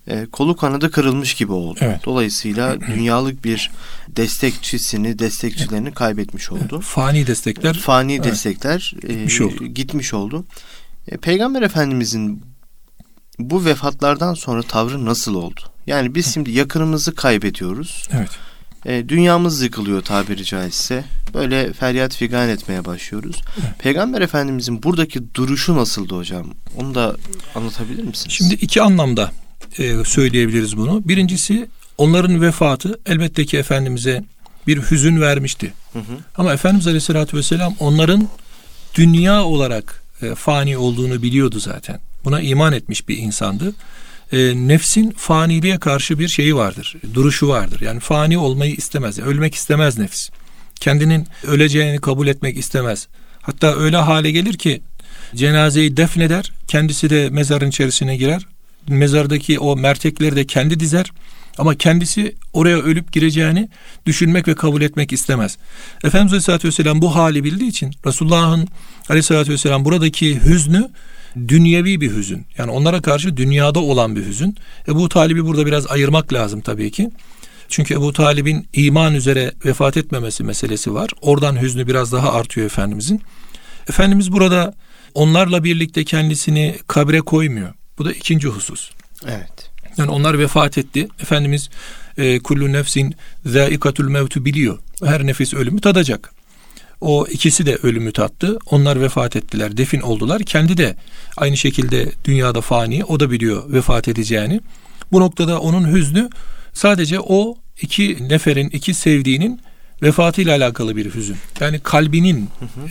e, 0.06 0.26
kolu 0.26 0.56
kanadı 0.56 0.90
kırılmış 0.90 1.34
gibi 1.34 1.52
oldu. 1.52 1.78
Evet. 1.82 2.00
Dolayısıyla 2.04 2.80
dünyalık 2.80 3.44
bir 3.44 3.70
destekçisini, 4.08 5.18
destekçilerini 5.18 5.94
kaybetmiş 5.94 6.52
oldu. 6.52 6.80
Fani 6.80 7.26
destekler. 7.26 7.74
Fani 7.74 8.14
evet. 8.14 8.24
destekler 8.24 8.94
e, 9.02 9.12
gitmiş 9.12 9.40
oldu. 9.40 9.66
Gitmiş 9.66 10.14
oldu. 10.14 10.44
E, 11.08 11.16
Peygamber 11.16 11.62
Efendimizin 11.62 12.42
bu 13.38 13.64
vefatlardan 13.64 14.34
sonra 14.34 14.62
tavrı 14.62 15.04
nasıl 15.04 15.34
oldu? 15.34 15.60
Yani 15.86 16.14
biz 16.14 16.34
şimdi 16.34 16.50
yakınımızı 16.50 17.14
kaybediyoruz. 17.14 18.08
Evet. 18.12 18.30
E, 18.86 19.08
dünyamız 19.08 19.62
yıkılıyor 19.62 20.02
tabiri 20.02 20.44
caizse. 20.44 21.04
Böyle 21.34 21.72
feryat 21.72 22.14
figan 22.14 22.48
etmeye 22.48 22.84
başlıyoruz. 22.84 23.42
Evet. 23.60 23.78
Peygamber 23.78 24.20
Efendimizin 24.20 24.82
buradaki 24.82 25.34
duruşu 25.34 25.76
nasıldı 25.76 26.16
hocam? 26.16 26.46
Onu 26.76 26.94
da 26.94 27.16
anlatabilir 27.54 28.04
misiniz? 28.04 28.32
Şimdi 28.32 28.54
iki 28.54 28.82
anlamda 28.82 29.30
e, 29.78 30.04
söyleyebiliriz 30.04 30.76
bunu. 30.76 31.08
Birincisi 31.08 31.68
onların 31.98 32.42
vefatı 32.42 33.00
elbette 33.06 33.44
ki 33.44 33.56
Efendimiz'e 33.56 34.24
bir 34.66 34.78
hüzün 34.78 35.20
vermişti. 35.20 35.72
Hı 35.92 35.98
hı. 35.98 36.18
Ama 36.36 36.52
Efendimiz 36.52 36.86
Aleyhisselatü 36.86 37.36
Vesselam 37.36 37.74
onların 37.80 38.28
dünya 38.94 39.44
olarak 39.44 40.02
e, 40.22 40.34
fani 40.34 40.78
olduğunu 40.78 41.22
biliyordu 41.22 41.60
zaten. 41.60 42.00
Buna 42.26 42.40
iman 42.40 42.72
etmiş 42.72 43.08
bir 43.08 43.16
insandı. 43.16 43.74
E, 44.32 44.38
nefsin 44.56 45.10
faniliğe 45.10 45.78
karşı 45.78 46.18
bir 46.18 46.28
şeyi 46.28 46.56
vardır, 46.56 46.96
duruşu 47.14 47.48
vardır. 47.48 47.80
Yani 47.80 48.00
fani 48.00 48.38
olmayı 48.38 48.74
istemez, 48.74 49.18
ölmek 49.18 49.54
istemez 49.54 49.98
nefis. 49.98 50.30
Kendinin 50.80 51.26
öleceğini 51.46 52.00
kabul 52.00 52.26
etmek 52.26 52.58
istemez. 52.58 53.08
Hatta 53.42 53.74
öyle 53.74 53.96
hale 53.96 54.30
gelir 54.30 54.54
ki 54.54 54.82
cenazeyi 55.34 55.96
defneder, 55.96 56.52
kendisi 56.68 57.10
de 57.10 57.30
mezarın 57.30 57.68
içerisine 57.68 58.16
girer. 58.16 58.46
Mezardaki 58.88 59.58
o 59.58 59.76
mertekleri 59.76 60.36
de 60.36 60.46
kendi 60.46 60.80
dizer. 60.80 61.12
Ama 61.58 61.74
kendisi 61.74 62.34
oraya 62.52 62.76
ölüp 62.76 63.12
gireceğini 63.12 63.68
düşünmek 64.06 64.48
ve 64.48 64.54
kabul 64.54 64.82
etmek 64.82 65.12
istemez. 65.12 65.58
Efendimiz 66.04 66.32
Aleyhisselatü 66.32 66.68
Vesselam 66.68 67.02
bu 67.02 67.16
hali 67.16 67.44
bildiği 67.44 67.68
için 67.68 67.94
Resulullah'ın 68.06 68.68
Aleyhisselatü 69.08 69.52
Vesselam 69.52 69.84
buradaki 69.84 70.40
hüznü 70.44 70.90
dünyevi 71.48 72.00
bir 72.00 72.16
hüzün. 72.16 72.46
Yani 72.58 72.70
onlara 72.70 73.02
karşı 73.02 73.36
dünyada 73.36 73.80
olan 73.80 74.16
bir 74.16 74.26
hüzün. 74.26 74.56
Ebu 74.88 75.08
Talib'i 75.08 75.44
burada 75.44 75.66
biraz 75.66 75.86
ayırmak 75.86 76.32
lazım 76.32 76.60
tabii 76.60 76.90
ki. 76.90 77.10
Çünkü 77.68 77.94
Ebu 77.94 78.12
Talib'in 78.12 78.68
iman 78.72 79.14
üzere 79.14 79.52
vefat 79.64 79.96
etmemesi 79.96 80.44
meselesi 80.44 80.94
var. 80.94 81.10
Oradan 81.20 81.62
hüznü 81.62 81.86
biraz 81.86 82.12
daha 82.12 82.32
artıyor 82.32 82.66
Efendimizin. 82.66 83.22
Efendimiz 83.88 84.32
burada 84.32 84.74
onlarla 85.14 85.64
birlikte 85.64 86.04
kendisini 86.04 86.76
kabre 86.86 87.20
koymuyor. 87.20 87.74
Bu 87.98 88.04
da 88.04 88.12
ikinci 88.12 88.48
husus. 88.48 88.90
Evet. 89.26 89.70
Yani 89.96 90.10
onlar 90.10 90.38
vefat 90.38 90.78
etti. 90.78 91.08
Efendimiz 91.20 91.70
e, 92.18 92.38
kullu 92.38 92.72
nefsin 92.72 93.14
zâikatul 93.46 94.08
mevtu 94.08 94.44
biliyor. 94.44 94.78
Her 95.04 95.26
nefis 95.26 95.54
ölümü 95.54 95.80
tadacak. 95.80 96.35
O 97.00 97.26
ikisi 97.26 97.66
de 97.66 97.76
ölümü 97.76 98.12
tattı. 98.12 98.58
Onlar 98.70 99.00
vefat 99.00 99.36
ettiler, 99.36 99.76
defin 99.76 100.00
oldular. 100.00 100.42
Kendi 100.42 100.76
de 100.76 100.96
aynı 101.36 101.56
şekilde 101.56 102.12
dünyada 102.24 102.60
fani. 102.60 103.04
O 103.04 103.20
da 103.20 103.30
biliyor 103.30 103.72
vefat 103.72 104.08
edeceğini. 104.08 104.60
Bu 105.12 105.20
noktada 105.20 105.60
onun 105.60 105.92
hüznü 105.92 106.30
sadece 106.72 107.20
o 107.20 107.56
iki 107.82 108.28
neferin, 108.28 108.68
iki 108.68 108.94
sevdiğinin 108.94 109.60
vefatıyla 110.02 110.56
alakalı 110.56 110.96
bir 110.96 111.14
hüzün. 111.14 111.36
Yani 111.60 111.78
kalbinin, 111.78 112.48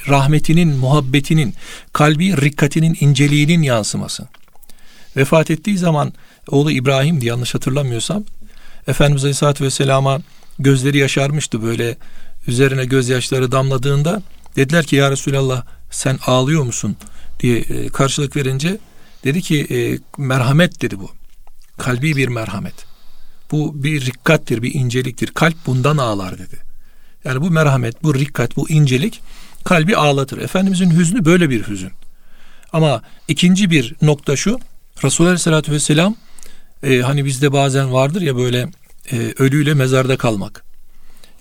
rahmetinin, 0.07 0.77
muhabbetinin, 0.77 1.53
kalbi 1.93 2.41
rikkatinin, 2.41 2.97
inceliğinin 3.00 3.62
yansıması. 3.62 4.27
Vefat 5.17 5.51
ettiği 5.51 5.77
zaman 5.77 6.13
oğlu 6.47 6.71
İbrahim'di 6.71 7.25
yanlış 7.25 7.55
hatırlamıyorsam. 7.55 8.24
Efendimiz 8.88 9.24
Aleyhisselatü 9.24 9.63
Vesselam'a 9.63 10.19
gözleri 10.59 10.97
yaşarmıştı 10.97 11.63
böyle 11.63 11.97
üzerine 12.48 12.86
gözyaşları 12.86 13.52
damladığında 13.52 14.22
dediler 14.56 14.86
ki 14.86 14.96
ya 14.96 15.12
Resulallah 15.12 15.66
sen 15.92 16.20
ağlıyor 16.25 16.64
musun 16.64 16.96
diye 17.40 17.58
e, 17.58 17.90
karşılık 17.90 18.36
verince 18.36 18.78
dedi 19.24 19.42
ki 19.42 19.68
e, 19.70 20.00
merhamet 20.22 20.82
dedi 20.82 21.00
bu. 21.00 21.12
Kalbi 21.78 22.16
bir 22.16 22.28
merhamet. 22.28 22.86
Bu 23.52 23.84
bir 23.84 24.06
rikkattir, 24.06 24.62
bir 24.62 24.74
inceliktir. 24.74 25.28
Kalp 25.28 25.56
bundan 25.66 25.98
ağlar 25.98 26.38
dedi. 26.38 26.58
Yani 27.24 27.42
bu 27.42 27.52
merhamet, 27.52 28.04
bu 28.04 28.16
rikkat, 28.16 28.56
bu 28.56 28.70
incelik 28.70 29.22
kalbi 29.64 29.98
ağlatır. 29.98 30.38
Efendimizin 30.38 30.92
hüznü 30.92 31.25
böyle 31.25 31.50
bir 31.50 31.68
hüzün. 31.68 31.92
Ama 32.74 33.02
ikinci 33.28 33.70
bir 33.70 33.96
nokta 34.02 34.36
şu. 34.36 34.60
Resulullah 35.03 35.29
Aleyhisselatü 35.29 35.72
Vesselam 35.72 36.16
e, 36.84 37.00
hani 37.00 37.25
bizde 37.25 37.53
bazen 37.53 37.94
vardır 37.94 38.22
ya 38.22 38.36
böyle 38.36 38.70
e, 39.12 39.34
ölüyle 39.38 39.74
mezarda 39.74 40.18
kalmak. 40.18 40.64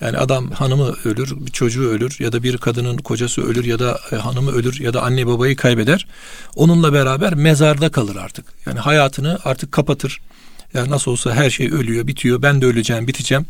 Yani 0.04 0.18
adam 0.18 0.50
hanımı 0.50 0.94
ölür, 1.04 1.46
bir 1.46 1.50
çocuğu 1.50 1.88
ölür 1.88 2.16
ya 2.18 2.32
da 2.32 2.42
bir 2.42 2.56
kadının 2.56 2.96
kocası 2.96 3.42
ölür 3.42 3.64
ya 3.64 3.78
da 3.78 4.00
e, 4.12 4.16
hanımı 4.16 4.52
ölür 4.52 4.80
ya 4.80 4.94
da 4.94 5.02
anne 5.02 5.26
babayı 5.26 5.56
kaybeder. 5.56 6.06
Onunla 6.56 6.92
beraber 6.92 7.34
mezarda 7.34 7.88
kalır 7.88 8.16
artık. 8.16 8.46
Yani 8.66 8.78
hayatını 8.78 9.38
artık 9.44 9.72
kapatır. 9.72 10.20
Yani 10.74 10.90
nasıl 10.90 11.10
olsa 11.10 11.34
her 11.34 11.50
şey 11.50 11.66
ölüyor, 11.66 12.06
bitiyor. 12.06 12.42
Ben 12.42 12.60
de 12.60 12.66
öleceğim, 12.66 13.08
biteceğim. 13.08 13.46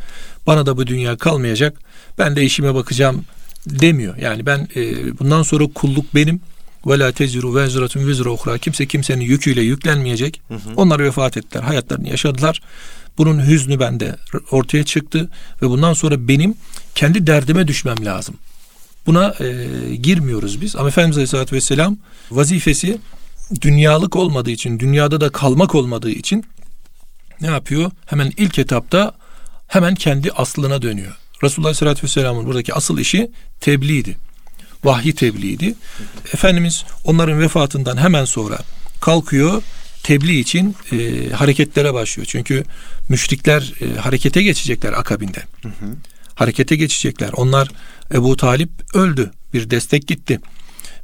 Bana 0.47 0.67
da 0.67 0.77
bu 0.77 0.87
dünya 0.87 1.17
kalmayacak. 1.17 1.79
Ben 2.19 2.37
de 2.37 2.43
işime 2.45 2.75
bakacağım 2.75 3.25
demiyor. 3.67 4.17
Yani 4.17 4.47
ben 4.47 4.69
e, 4.77 5.19
bundan 5.19 5.43
sonra 5.43 5.65
kulluk 5.75 6.15
benim. 6.15 6.41
Ve 6.87 6.99
la 6.99 7.13
teziru 7.13 7.55
vezratun 7.55 8.07
vizra 8.07 8.31
uhra. 8.31 8.59
Kimse 8.59 8.87
kimsenin 8.87 9.25
yüküyle 9.25 9.63
yüklenmeyecek. 9.63 10.41
Hı 10.49 10.55
hı. 10.55 10.59
Onlar 10.77 11.05
vefat 11.05 11.37
ettiler. 11.37 11.63
Hayatlarını 11.63 12.09
yaşadılar. 12.09 12.63
Bunun 13.19 13.47
hüznü 13.47 13.81
bende 13.81 14.17
ortaya 14.51 14.85
çıktı 14.85 15.31
ve 15.63 15.69
bundan 15.69 15.93
sonra 15.93 16.29
benim 16.29 16.55
kendi 16.95 17.27
derdime 17.27 17.69
düşmem 17.69 18.05
lazım. 18.05 18.37
Buna 19.07 19.35
e, 19.41 19.67
girmiyoruz 19.95 20.61
biz. 20.61 20.77
Ama 20.77 20.89
Efendimiz 20.89 21.17
Aleyhisselatü 21.17 21.57
Vesselam 21.57 21.97
vazifesi 22.31 22.99
dünyalık 23.61 24.17
olmadığı 24.17 24.51
için, 24.51 24.79
dünyada 24.79 25.21
da 25.21 25.29
kalmak 25.29 25.75
olmadığı 25.75 26.11
için 26.11 26.45
ne 27.41 27.47
yapıyor? 27.47 27.91
Hemen 28.07 28.33
ilk 28.37 28.59
etapta 28.59 29.13
hemen 29.67 29.95
kendi 29.95 30.31
aslına 30.31 30.83
dönüyor. 30.83 31.17
Resulullah 31.43 31.69
Aleyhisselatü 31.69 32.03
Vesselam'ın 32.03 32.47
buradaki 32.47 32.75
asıl 32.75 32.99
işi 32.99 33.31
tebliğdi. 33.61 34.17
Vahyi 34.85 35.15
tebliğdi. 35.15 35.75
Efendimiz 36.35 36.85
onların 37.05 37.41
vefatından 37.41 37.97
hemen 37.97 38.25
sonra 38.25 38.59
kalkıyor 39.01 39.63
tebliğ 40.03 40.39
için 40.39 40.77
e, 40.93 41.31
hareketlere 41.31 41.95
başlıyor. 41.95 42.27
Çünkü 42.31 42.65
müşrikler 43.09 43.73
e, 43.81 43.99
harekete 43.99 44.43
geçecekler 44.43 44.93
akabinde. 44.93 45.43
Hı 45.63 45.69
hı. 45.69 45.95
Harekete 46.35 46.77
geçecekler. 46.77 47.31
Onlar 47.37 47.69
Ebu 48.15 48.37
Talip 48.37 48.71
öldü. 48.95 49.31
Bir 49.55 49.71
destek 49.71 50.07
gitti. 50.07 50.41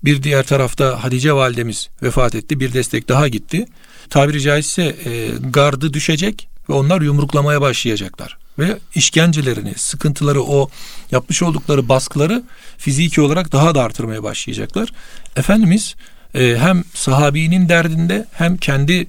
Bir 0.05 0.23
diğer 0.23 0.47
tarafta 0.47 1.05
Hadice 1.05 1.33
validemiz 1.33 1.89
vefat 2.03 2.35
etti. 2.35 2.61
Bir 2.61 2.73
destek 2.73 3.09
daha 3.09 3.29
gitti. 3.29 3.67
Tabiri 4.11 4.41
caizse 4.41 4.83
e, 4.83 5.29
gardı 5.41 5.95
düşecek 5.95 6.49
ve 6.69 6.73
onlar 6.73 7.01
yumruklamaya 7.01 7.61
başlayacaklar. 7.61 8.39
Ve 8.59 8.79
işkencelerini, 8.95 9.75
sıkıntıları, 9.77 10.43
o 10.43 10.71
yapmış 11.11 11.43
oldukları 11.43 11.89
baskıları 11.89 12.43
fiziki 12.79 13.21
olarak 13.21 13.53
daha 13.53 13.75
da 13.75 13.83
artırmaya 13.83 14.23
başlayacaklar. 14.23 14.93
Efendimiz 15.37 15.95
e, 16.35 16.57
hem 16.59 16.85
sahabinin 16.95 17.69
derdinde 17.69 18.27
hem 18.33 18.57
kendi 18.57 19.07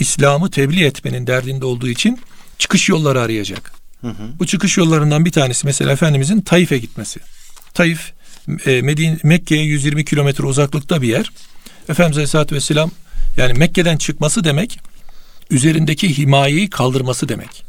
İslam'ı 0.00 0.50
tebliğ 0.50 0.84
etmenin 0.84 1.26
derdinde 1.26 1.64
olduğu 1.64 1.88
için 1.88 2.18
çıkış 2.58 2.88
yolları 2.88 3.20
arayacak. 3.20 3.72
Hı 4.00 4.08
hı. 4.08 4.38
Bu 4.38 4.46
çıkış 4.46 4.78
yollarından 4.78 5.24
bir 5.24 5.32
tanesi 5.32 5.66
mesela 5.66 5.92
Efendimizin 5.92 6.40
Taif'e 6.40 6.78
gitmesi. 6.78 7.20
Taif 7.74 8.12
e, 8.66 8.82
Medine, 8.82 9.18
Mekke'ye 9.22 9.64
120 9.64 10.04
kilometre 10.04 10.46
uzaklıkta 10.46 11.02
bir 11.02 11.08
yer. 11.08 11.30
Efendimiz 11.88 12.16
Aleyhisselatü 12.16 12.54
Vesselam 12.54 12.90
yani 13.36 13.58
Mekke'den 13.58 13.96
çıkması 13.96 14.44
demek 14.44 14.80
üzerindeki 15.50 16.18
himayeyi 16.18 16.70
kaldırması 16.70 17.28
demek. 17.28 17.68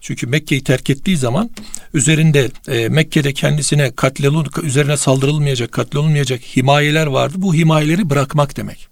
Çünkü 0.00 0.26
Mekke'yi 0.26 0.64
terk 0.64 0.90
ettiği 0.90 1.16
zaman 1.16 1.50
üzerinde 1.94 2.50
e, 2.68 2.88
Mekke'de 2.88 3.32
kendisine 3.32 3.90
katlolun 3.90 4.46
üzerine 4.62 4.96
saldırılmayacak, 4.96 5.72
katlolunmayacak 5.72 6.40
himayeler 6.40 7.06
vardı. 7.06 7.34
Bu 7.38 7.54
himayeleri 7.54 8.10
bırakmak 8.10 8.56
demek. 8.56 8.88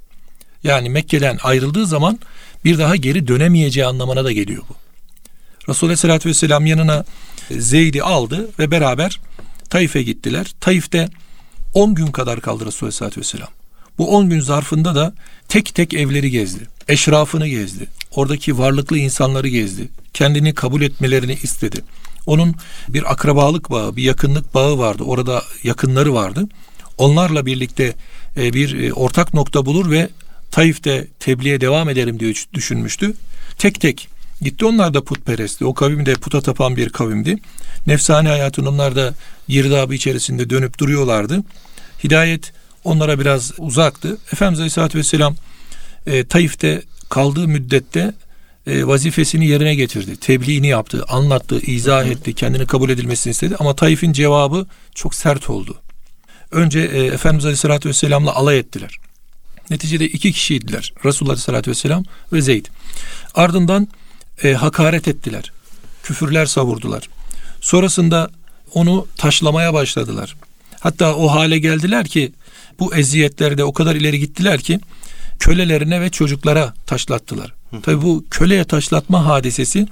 Yani 0.64 0.90
Mekke'den 0.90 1.38
ayrıldığı 1.42 1.87
zaman 1.87 2.18
bir 2.64 2.79
daha 2.79 2.96
geri 2.96 3.29
dönemeyeceği 3.29 3.87
anlamına 3.87 4.24
da 4.24 4.33
geliyor 4.33 4.62
bu. 4.68 4.74
Resulullah 5.68 5.90
Aleyhisselatü 5.90 6.29
Vesselam 6.29 6.66
yanına 6.66 7.05
Zeyd'i 7.50 8.03
aldı 8.03 8.48
ve 8.59 8.70
beraber 8.70 9.20
Taif'e 9.70 10.03
gittiler. 10.03 10.55
Taif'te 10.61 11.09
10 11.74 11.94
gün 11.94 12.07
kadar 12.07 12.40
kaldı 12.40 12.66
Resulullah 12.66 12.83
Aleyhisselatü 12.83 13.20
Vesselam. 13.20 13.48
Bu 13.98 14.16
10 14.16 14.31
gün 14.31 14.40
zarfında 14.40 14.94
da 14.94 15.14
tek 15.48 15.74
tek 15.74 15.94
evleri 15.94 16.31
gezdi. 16.31 16.68
Eşrafını 16.88 17.48
gezdi. 17.48 17.87
Oradaki 18.11 18.59
varlıklı 18.59 18.98
insanları 18.98 19.48
gezdi. 19.48 19.88
Kendini 20.14 20.55
kabul 20.55 20.83
etmelerini 20.83 21.38
istedi. 21.42 21.81
Onun 22.27 22.55
bir 22.88 23.12
akrabalık 23.12 23.70
bağı, 23.70 23.96
bir 23.96 24.03
yakınlık 24.03 24.55
bağı 24.55 24.79
vardı. 24.79 25.03
Orada 25.03 25.42
yakınları 25.62 26.14
vardı. 26.14 26.48
Onlarla 26.98 27.46
birlikte 27.46 27.94
e, 28.37 28.53
bir 28.53 28.83
e, 28.83 28.92
ortak 28.92 29.35
nokta 29.35 29.66
bulur 29.66 29.90
ve 29.90 30.09
Taif'te 30.50 31.07
tebliğe 31.20 31.61
devam 31.61 31.88
ederim 31.88 32.20
diye 32.20 32.35
düşünmüştü. 32.54 33.14
Tek 33.59 33.80
tek 33.80 34.09
gitti. 34.40 34.64
Onlar 34.64 34.94
da 34.94 35.04
putperestti. 35.04 35.64
O 35.64 35.74
kavim 35.74 36.07
de 36.07 36.14
puta 36.14 36.40
tapan 36.40 36.76
bir 36.76 36.88
kavimdi. 36.88 37.37
Nefsani 37.87 38.28
hayatın 38.28 38.66
onlar 38.66 38.96
da 38.96 39.14
girdabı 39.48 39.94
içerisinde 39.94 40.50
dönüp 40.50 40.78
duruyorlardı. 40.78 41.42
Hidayet 42.04 42.52
onlara 42.85 43.20
biraz 43.20 43.52
uzaktı. 43.59 44.18
Efendimiz 44.33 44.59
Aleyhisselatü 44.61 44.98
Vesselam 44.98 45.37
e, 46.07 46.24
Taif'te 46.24 46.83
kaldığı 47.09 47.48
müddette 47.48 48.12
e, 48.66 48.87
vazifesini 48.87 49.46
yerine 49.46 49.74
getirdi. 49.74 50.16
Tebliğini 50.16 50.66
yaptı, 50.66 51.04
anlattı, 51.09 51.61
izah 51.61 52.07
etti, 52.07 52.35
kendini 52.35 52.66
kabul 52.66 52.90
edilmesini 52.90 53.30
istedi. 53.30 53.57
Ama 53.59 53.76
Taif'in 53.76 54.12
cevabı 54.12 54.66
çok 54.94 55.14
sert 55.14 55.50
oldu. 55.50 55.80
Önce 56.50 56.80
e, 56.80 57.04
Efendimiz 57.04 57.44
Aleyhisselatü 57.44 57.88
Vesselam'la 57.88 58.35
alay 58.35 58.59
ettiler. 58.59 58.96
Neticede 59.70 60.09
iki 60.09 60.33
kişiydiler. 60.33 60.92
Resulullah 61.05 61.33
Aleyhisselatü 61.33 61.70
Vesselam 61.70 62.05
ve 62.33 62.42
Zeyd. 62.42 62.66
Ardından 63.35 63.88
e, 64.42 64.53
hakaret 64.53 65.09
ettiler. 65.09 65.53
Küfürler 66.03 66.46
savurdular. 66.46 67.09
Sonrasında 67.61 68.31
onu 68.74 69.07
taşlamaya 69.16 69.74
başladılar. 69.74 70.37
Hatta 70.81 71.14
o 71.14 71.29
hale 71.29 71.59
geldiler 71.59 72.07
ki 72.07 72.33
bu 72.79 72.94
eziyetlerde 72.94 73.64
o 73.64 73.72
kadar 73.72 73.94
ileri 73.94 74.20
gittiler 74.20 74.61
ki 74.61 74.81
kölelerine 75.38 76.00
ve 76.00 76.11
çocuklara 76.11 76.74
taşlattılar. 76.87 77.53
Tabi 77.83 78.03
bu 78.03 78.24
köleye 78.31 78.64
taşlatma 78.64 79.27
hadisesi 79.27 79.87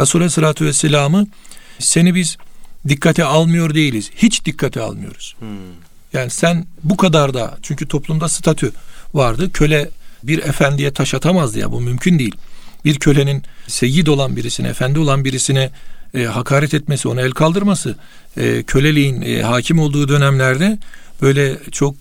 Resulullah 0.00 0.24
Aleyhisselatü 0.24 0.66
Vesselam'ı 0.66 1.26
seni 1.78 2.14
biz 2.14 2.36
dikkate 2.88 3.24
almıyor 3.24 3.74
değiliz. 3.74 4.10
Hiç 4.16 4.44
dikkate 4.44 4.80
almıyoruz. 4.80 5.36
Hmm. 5.38 5.48
Yani 6.12 6.30
sen 6.30 6.66
bu 6.82 6.96
kadar 6.96 7.34
da 7.34 7.58
çünkü 7.62 7.88
toplumda 7.88 8.28
statü 8.28 8.72
vardı. 9.18 9.50
Köle 9.52 9.90
bir 10.22 10.38
efendiye 10.38 10.90
taş 10.90 11.14
atamazdı 11.14 11.58
ya 11.58 11.72
bu 11.72 11.80
mümkün 11.80 12.18
değil. 12.18 12.34
Bir 12.84 12.98
kölenin 12.98 13.42
seyyid 13.66 14.06
olan 14.06 14.36
birisine, 14.36 14.68
efendi 14.68 14.98
olan 14.98 15.24
birisine 15.24 15.70
e, 16.14 16.24
hakaret 16.24 16.74
etmesi, 16.74 17.08
ona 17.08 17.20
el 17.20 17.30
kaldırması, 17.30 17.96
e, 18.36 18.62
köleliğin 18.62 19.22
e, 19.22 19.42
hakim 19.42 19.78
olduğu 19.78 20.08
dönemlerde 20.08 20.78
böyle 21.22 21.58
çok 21.72 21.94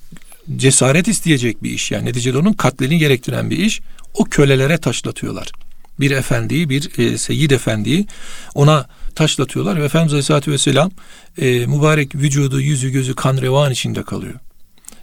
cesaret 0.56 1.08
isteyecek 1.08 1.64
bir 1.64 1.72
iş. 1.72 1.92
Yani 1.92 2.06
neticede 2.06 2.38
onun 2.38 2.54
katlini 2.54 2.98
gerektiren 2.98 3.50
bir 3.50 3.58
iş. 3.58 3.82
O 4.14 4.24
kölelere 4.24 4.78
taşlatıyorlar. 4.78 5.52
Bir 6.00 6.12
efendiyi, 6.12 6.70
bir 6.70 7.00
e, 7.00 7.18
seyyid 7.18 7.52
efendiyi 7.52 8.08
ona 8.56 8.88
taşlatıyorlar 9.16 9.82
ve 9.82 9.86
Efendimiz 9.86 10.14
Aleyhisselatü 10.14 10.52
Vesselam 10.52 10.92
e, 11.38 11.66
mübarek 11.66 12.16
vücudu, 12.16 12.62
yüzü, 12.62 12.90
gözü 12.90 13.16
kan 13.16 13.38
revan 13.38 13.72
içinde 13.72 14.04
kalıyor. 14.04 14.34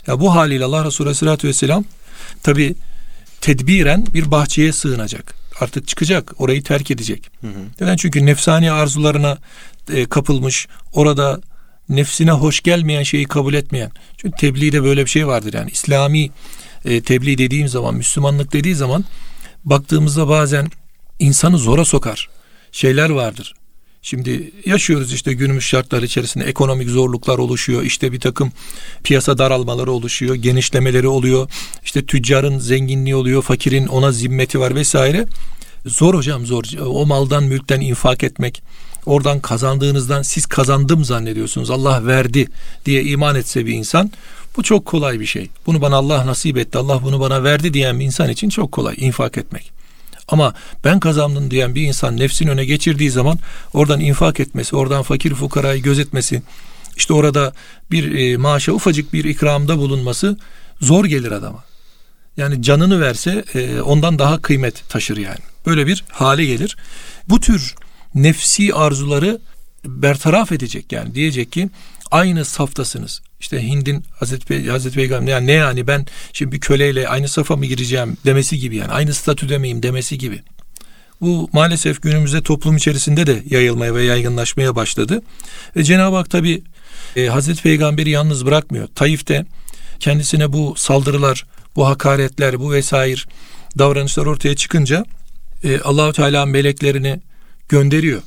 Ya 0.07 0.21
bu 0.21 0.35
haliyle 0.35 0.65
Allah 0.65 0.85
Resulü 0.85 1.07
Aleyhisselatü 1.07 1.49
Vesselam 1.49 1.85
tabi 2.43 2.75
tedbiren 3.41 4.07
bir 4.15 4.31
bahçeye 4.31 4.73
sığınacak. 4.73 5.35
Artık 5.61 5.89
çıkacak, 5.89 6.41
orayı 6.41 6.63
terk 6.63 6.91
edecek. 6.91 7.31
Hı 7.41 7.47
hı. 7.47 7.61
Neden? 7.81 7.97
Çünkü 7.97 8.27
nefsani 8.27 8.73
arzularına 8.73 9.39
e, 9.93 10.07
kapılmış, 10.07 10.69
orada 10.93 11.41
nefsine 11.89 12.31
hoş 12.31 12.61
gelmeyen 12.61 13.03
şeyi 13.03 13.25
kabul 13.25 13.55
etmeyen. 13.55 13.91
Çünkü 14.17 14.37
tebliğde 14.37 14.85
böyle 14.85 15.05
bir 15.05 15.11
şey 15.11 15.27
vardır 15.27 15.53
yani. 15.55 15.71
İslami 15.71 16.31
e, 16.85 17.01
tebliğ 17.01 17.39
dediğim 17.39 17.69
zaman, 17.69 17.95
Müslümanlık 17.95 18.53
dediği 18.53 18.75
zaman 18.75 19.05
baktığımızda 19.65 20.29
bazen 20.29 20.71
insanı 21.19 21.59
zora 21.59 21.85
sokar 21.85 22.29
şeyler 22.73 23.11
vardır. 23.11 23.55
Şimdi 24.07 24.51
yaşıyoruz 24.67 25.13
işte 25.13 25.33
günümüz 25.33 25.65
şartlar 25.65 26.03
içerisinde 26.03 26.45
ekonomik 26.45 26.89
zorluklar 26.89 27.39
oluşuyor. 27.39 27.83
İşte 27.83 28.13
bir 28.13 28.21
takım 28.21 28.53
piyasa 29.05 29.39
daralmaları 29.39 29.93
oluşuyor. 29.93 30.35
Genişlemeleri 30.35 31.09
oluyor. 31.09 31.51
İşte 31.85 32.07
tüccarın 32.07 32.59
zenginliği 32.59 33.17
oluyor. 33.17 33.43
Fakirin 33.43 33.87
ona 33.87 34.13
zimmeti 34.13 34.61
var 34.61 34.75
vesaire. 34.75 35.27
Zor 35.87 36.15
hocam 36.15 36.47
zor. 36.47 36.65
O 36.81 37.07
maldan 37.07 37.45
mülkten 37.45 37.81
infak 37.81 38.25
etmek. 38.25 38.63
Oradan 39.07 39.41
kazandığınızdan 39.41 40.23
siz 40.23 40.47
kazandım 40.47 41.05
zannediyorsunuz. 41.05 41.71
Allah 41.71 42.07
verdi 42.07 42.47
diye 42.87 43.03
iman 43.03 43.37
etse 43.37 43.67
bir 43.67 43.75
insan. 43.75 44.11
Bu 44.57 44.63
çok 44.63 44.87
kolay 44.87 45.21
bir 45.21 45.27
şey. 45.27 45.49
Bunu 45.67 45.81
bana 45.81 45.97
Allah 45.97 46.27
nasip 46.27 46.57
etti. 46.57 46.79
Allah 46.79 47.03
bunu 47.03 47.21
bana 47.21 47.45
verdi 47.45 47.75
diyen 47.75 48.01
bir 48.01 48.05
insan 48.05 48.31
için 48.31 48.49
çok 48.49 48.73
kolay 48.73 48.95
infak 48.99 49.39
etmek. 49.39 49.74
Ama 50.29 50.55
ben 50.85 51.01
kazandım 51.01 51.51
diyen 51.51 51.75
bir 51.75 51.83
insan 51.83 52.17
nefsin 52.17 52.47
öne 52.49 52.65
geçirdiği 52.65 53.11
zaman 53.11 53.39
oradan 53.75 54.01
infak 54.01 54.41
etmesi, 54.41 54.77
oradan 54.77 55.03
fakir 55.03 55.35
fukarayı 55.35 55.83
gözetmesi, 55.83 56.43
işte 56.97 57.15
orada 57.15 57.53
bir 57.91 58.15
e, 58.15 58.37
maaşa 58.37 58.73
ufacık 58.73 59.13
bir 59.13 59.25
ikramda 59.25 59.79
bulunması 59.79 60.39
zor 60.81 61.05
gelir 61.05 61.33
adama. 61.33 61.65
Yani 62.37 62.63
canını 62.63 63.01
verse 63.01 63.45
e, 63.55 63.81
ondan 63.81 64.19
daha 64.19 64.43
kıymet 64.43 64.89
taşır 64.89 65.17
yani. 65.17 65.39
Böyle 65.67 65.87
bir 65.87 66.05
hale 66.11 66.45
gelir. 66.45 66.77
Bu 67.29 67.41
tür 67.41 67.75
nefsi 68.15 68.75
arzuları 68.75 69.41
bertaraf 69.85 70.53
edecek 70.53 70.93
yani 70.93 71.15
diyecek 71.15 71.53
ki 71.53 71.71
aynı 72.11 72.45
saftasınız. 72.45 73.23
İşte 73.45 73.63
Hind'in 73.63 74.05
Hazreti, 74.11 74.47
Pey 74.47 74.67
Hazreti 74.67 74.97
Peygamber 74.97 75.33
yani 75.33 75.47
ne 75.47 75.53
yani 75.53 75.87
ben 75.87 76.07
şimdi 76.33 76.53
bir 76.53 76.61
köleyle 76.61 77.09
aynı 77.09 77.29
safa 77.29 77.57
mı 77.57 77.67
gireceğim 77.67 78.17
demesi 78.25 78.59
gibi 78.59 78.77
yani 78.77 78.93
aynı 78.93 79.15
statüde 79.15 79.59
miyim 79.59 79.83
demesi 79.83 80.19
gibi. 80.19 80.43
Bu 81.21 81.49
maalesef 81.53 82.03
günümüzde 82.03 82.43
toplum 82.43 82.77
içerisinde 82.77 83.27
de 83.27 83.43
yayılmaya 83.51 83.95
ve 83.95 84.03
yaygınlaşmaya 84.03 84.77
başladı. 84.77 85.23
Ve 85.77 85.85
Cenab-ı 85.85 86.17
Hak 86.17 86.31
tabi 86.31 86.63
e, 87.17 87.27
Hazreti 87.27 87.63
Peygamber'i 87.63 88.11
yalnız 88.11 88.47
bırakmıyor. 88.47 88.89
Taif'te 88.95 89.47
kendisine 90.01 90.53
bu 90.53 90.75
saldırılar, 90.77 91.47
bu 91.77 91.87
hakaretler, 91.87 92.61
bu 92.61 92.73
vesaire 92.73 93.21
davranışlar 93.79 94.27
ortaya 94.27 94.57
çıkınca 94.57 95.05
e, 95.65 95.81
Allahu 95.81 96.13
Teala 96.13 96.47
meleklerini 96.47 97.21
gönderiyor. 97.69 98.23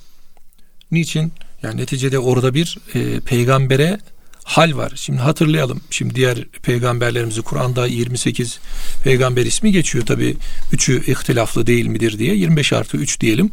Niçin? 0.91 1.33
Yani 1.63 1.81
neticede 1.81 2.19
orada 2.19 2.53
bir 2.53 2.77
e, 2.95 3.19
peygambere 3.19 3.99
hal 4.47 4.77
var. 4.77 4.91
Şimdi 4.95 5.19
hatırlayalım. 5.19 5.81
Şimdi 5.89 6.15
diğer 6.15 6.43
peygamberlerimizi 6.43 7.41
Kur'an'da 7.41 7.87
28 7.87 8.59
peygamber 9.03 9.45
ismi 9.45 9.71
geçiyor 9.71 10.05
tabi. 10.05 10.37
Üçü 10.71 11.11
ihtilaflı 11.11 11.67
değil 11.67 11.87
midir 11.87 12.19
diye 12.19 12.35
25 12.35 12.73
artı 12.73 12.97
3 12.97 13.21
diyelim. 13.21 13.51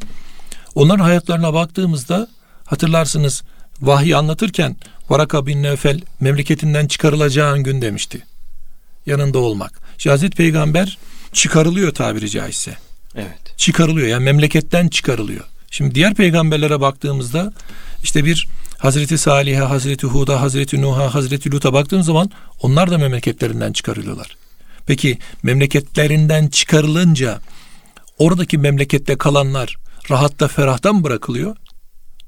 Onların 0.75 1.05
hayatlarına 1.05 1.55
baktığımızda 1.55 2.29
hatırlarsınız 2.65 3.43
vahiy 3.81 4.15
anlatırken 4.15 4.77
Varaka 5.09 5.47
bin 5.47 5.63
Nevfel 5.63 6.01
memleketinden 6.21 6.87
çıkarılacağın 6.87 7.63
gün 7.63 7.83
demişti. 7.83 8.23
Yanında 9.07 9.39
olmak. 9.39 9.81
Hazreti 10.05 10.37
Peygamber 10.37 10.99
çıkarılıyor 11.33 11.95
tabiri 11.95 12.31
caizse. 12.31 12.77
Evet. 13.15 13.57
Çıkarılıyor 13.57 14.09
yani 14.09 14.25
memleketten 14.25 14.89
çıkarılıyor. 14.89 15.45
Şimdi 15.71 15.95
diğer 15.95 16.15
peygamberlere 16.15 16.81
baktığımızda 16.81 17.53
işte 18.03 18.25
bir 18.25 18.49
Hazreti 18.79 19.19
Salih'e, 19.19 19.59
Hazreti 19.59 20.07
Hud'a, 20.07 20.41
Hazreti 20.41 20.83
Nuh'a, 20.83 21.15
Hazreti 21.15 21.53
Lut'a 21.53 21.73
baktığımız 21.73 22.07
zaman 22.07 22.31
onlar 22.61 22.91
da 22.91 22.99
memleketlerinden 22.99 23.73
çıkarılıyorlar. 23.73 24.37
Peki 24.87 25.19
memleketlerinden 25.43 26.49
çıkarılınca 26.49 27.41
oradaki 28.19 28.59
memlekette 28.59 29.19
kalanlar 29.19 29.77
rahatta 30.11 30.49
ferahta 30.49 30.93
mı 30.93 31.05
bırakılıyor? 31.05 31.57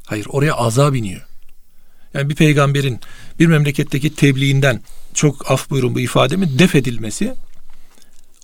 Hayır 0.06 0.26
oraya 0.30 0.54
azap 0.54 0.96
iniyor. 0.96 1.26
Yani 2.14 2.30
bir 2.30 2.34
peygamberin 2.34 3.00
bir 3.38 3.46
memleketteki 3.46 4.14
tebliğinden 4.14 4.82
çok 5.14 5.50
af 5.50 5.70
buyurun 5.70 5.94
bu 5.94 6.00
ifademi 6.00 6.58
def 6.58 6.74
edilmesi 6.74 7.34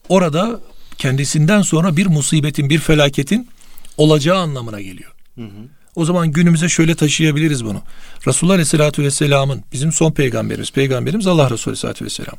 orada 0.08 0.60
kendisinden 0.98 1.62
sonra 1.62 1.96
bir 1.96 2.06
musibetin, 2.06 2.70
bir 2.70 2.78
felaketin 2.78 3.48
olacağı 3.96 4.38
anlamına 4.38 4.80
geliyor. 4.80 5.12
Hı 5.34 5.44
hı. 5.44 5.68
O 5.96 6.04
zaman 6.04 6.32
günümüze 6.32 6.68
şöyle 6.68 6.94
taşıyabiliriz 6.94 7.64
bunu. 7.64 7.82
Resulullah 8.26 8.54
Aleyhisselatü 8.54 9.02
Vesselam'ın 9.02 9.62
bizim 9.72 9.92
son 9.92 10.12
peygamberimiz, 10.12 10.70
peygamberimiz 10.70 11.26
Allah 11.26 11.50
Resulü 11.50 11.72
Aleyhisselatü 11.72 12.04
Vesselam. 12.04 12.34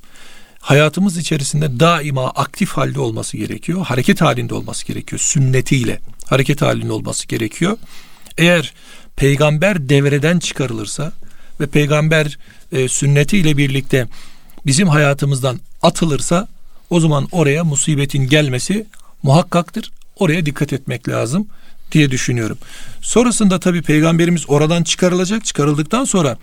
Hayatımız 0.59 1.17
içerisinde 1.17 1.79
daima 1.79 2.29
aktif 2.29 2.69
halde 2.69 2.99
olması 2.99 3.37
gerekiyor. 3.37 3.85
Hareket 3.85 4.21
halinde 4.21 4.53
olması 4.53 4.85
gerekiyor. 4.85 5.19
Sünnetiyle 5.19 5.99
hareket 6.25 6.61
halinde 6.61 6.91
olması 6.91 7.27
gerekiyor. 7.27 7.77
Eğer 8.37 8.73
peygamber 9.15 9.89
devreden 9.89 10.39
çıkarılırsa 10.39 11.11
ve 11.59 11.67
peygamber 11.67 12.37
e, 12.71 12.87
sünnetiyle 12.87 13.57
birlikte 13.57 14.07
bizim 14.65 14.87
hayatımızdan 14.87 15.59
atılırsa 15.81 16.47
o 16.89 16.99
zaman 16.99 17.27
oraya 17.31 17.63
musibetin 17.63 18.27
gelmesi 18.27 18.85
muhakkaktır. 19.23 19.91
Oraya 20.15 20.45
dikkat 20.45 20.73
etmek 20.73 21.09
lazım 21.09 21.47
diye 21.93 22.11
düşünüyorum. 22.11 22.57
Sonrasında 23.01 23.59
tabi 23.59 23.81
peygamberimiz 23.81 24.49
oradan 24.49 24.83
çıkarılacak. 24.83 25.45
Çıkarıldıktan 25.45 26.05
sonra 26.05 26.37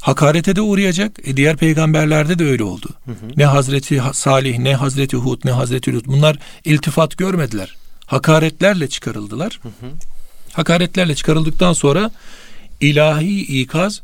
hakarete 0.00 0.56
de 0.56 0.60
uğrayacak. 0.60 1.18
E 1.24 1.36
diğer 1.36 1.56
peygamberlerde 1.56 2.38
de 2.38 2.44
öyle 2.44 2.64
oldu. 2.64 2.88
Hı 3.04 3.10
hı. 3.10 3.14
Ne 3.36 3.44
Hazreti 3.44 4.02
Salih, 4.12 4.58
ne 4.58 4.74
Hazreti 4.74 5.16
Hud, 5.16 5.40
ne 5.44 5.50
Hazreti 5.50 5.92
Lut 5.92 6.06
bunlar 6.06 6.38
iltifat 6.64 7.16
görmediler. 7.16 7.76
Hakaretlerle 8.06 8.88
çıkarıldılar. 8.88 9.60
Hı 9.62 9.68
hı. 9.68 9.90
Hakaretlerle 10.52 11.14
çıkarıldıktan 11.14 11.72
sonra 11.72 12.10
ilahi 12.80 13.60
ikaz, 13.60 14.02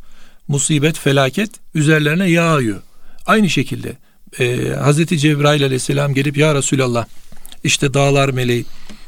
musibet, 0.49 0.99
felaket 0.99 1.51
üzerlerine 1.75 2.31
yağıyor. 2.31 2.83
Aynı 3.27 3.51
şekilde 3.51 3.97
e, 4.39 4.69
Hazreti 4.69 5.19
Cebrail 5.19 5.65
aleyhisselam 5.65 6.15
gelip 6.15 6.37
ya 6.37 6.55
Resulallah 6.55 7.07
işte 7.65 7.95
dağlar 7.95 8.29
meleği, 8.29 8.65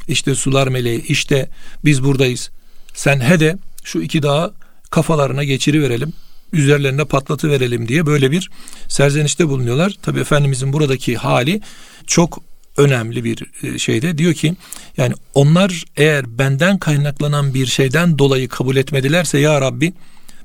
işte 0.09 0.35
sular 0.35 0.69
meleği, 0.69 1.03
işte 1.03 1.49
biz 1.85 2.05
buradayız. 2.05 2.51
Sen 2.95 3.21
he 3.21 3.41
de 3.41 3.57
şu 3.85 4.01
iki 4.01 4.23
dağı 4.23 4.55
kafalarına 4.91 5.45
geçiri 5.45 5.83
verelim, 5.83 6.13
üzerlerine 6.53 7.05
patlatı 7.05 7.51
verelim 7.51 7.89
diye 7.89 8.07
böyle 8.07 8.31
bir 8.31 8.51
serzenişte 8.89 9.49
bulunuyorlar. 9.49 9.95
Tabi 10.03 10.21
Efendimizin 10.21 10.73
buradaki 10.73 11.17
hali 11.17 11.61
çok 12.07 12.43
önemli 12.77 13.25
bir 13.25 13.45
e, 13.63 13.79
şeyde 13.79 14.19
diyor 14.19 14.35
ki 14.35 14.55
yani 14.97 15.15
onlar 15.35 15.85
eğer 15.97 16.39
benden 16.39 16.79
kaynaklanan 16.79 17.55
bir 17.55 17.67
şeyden 17.67 18.19
dolayı 18.19 18.49
kabul 18.49 18.77
etmedilerse 18.77 19.39
ya 19.39 19.61
Rabbi 19.61 19.93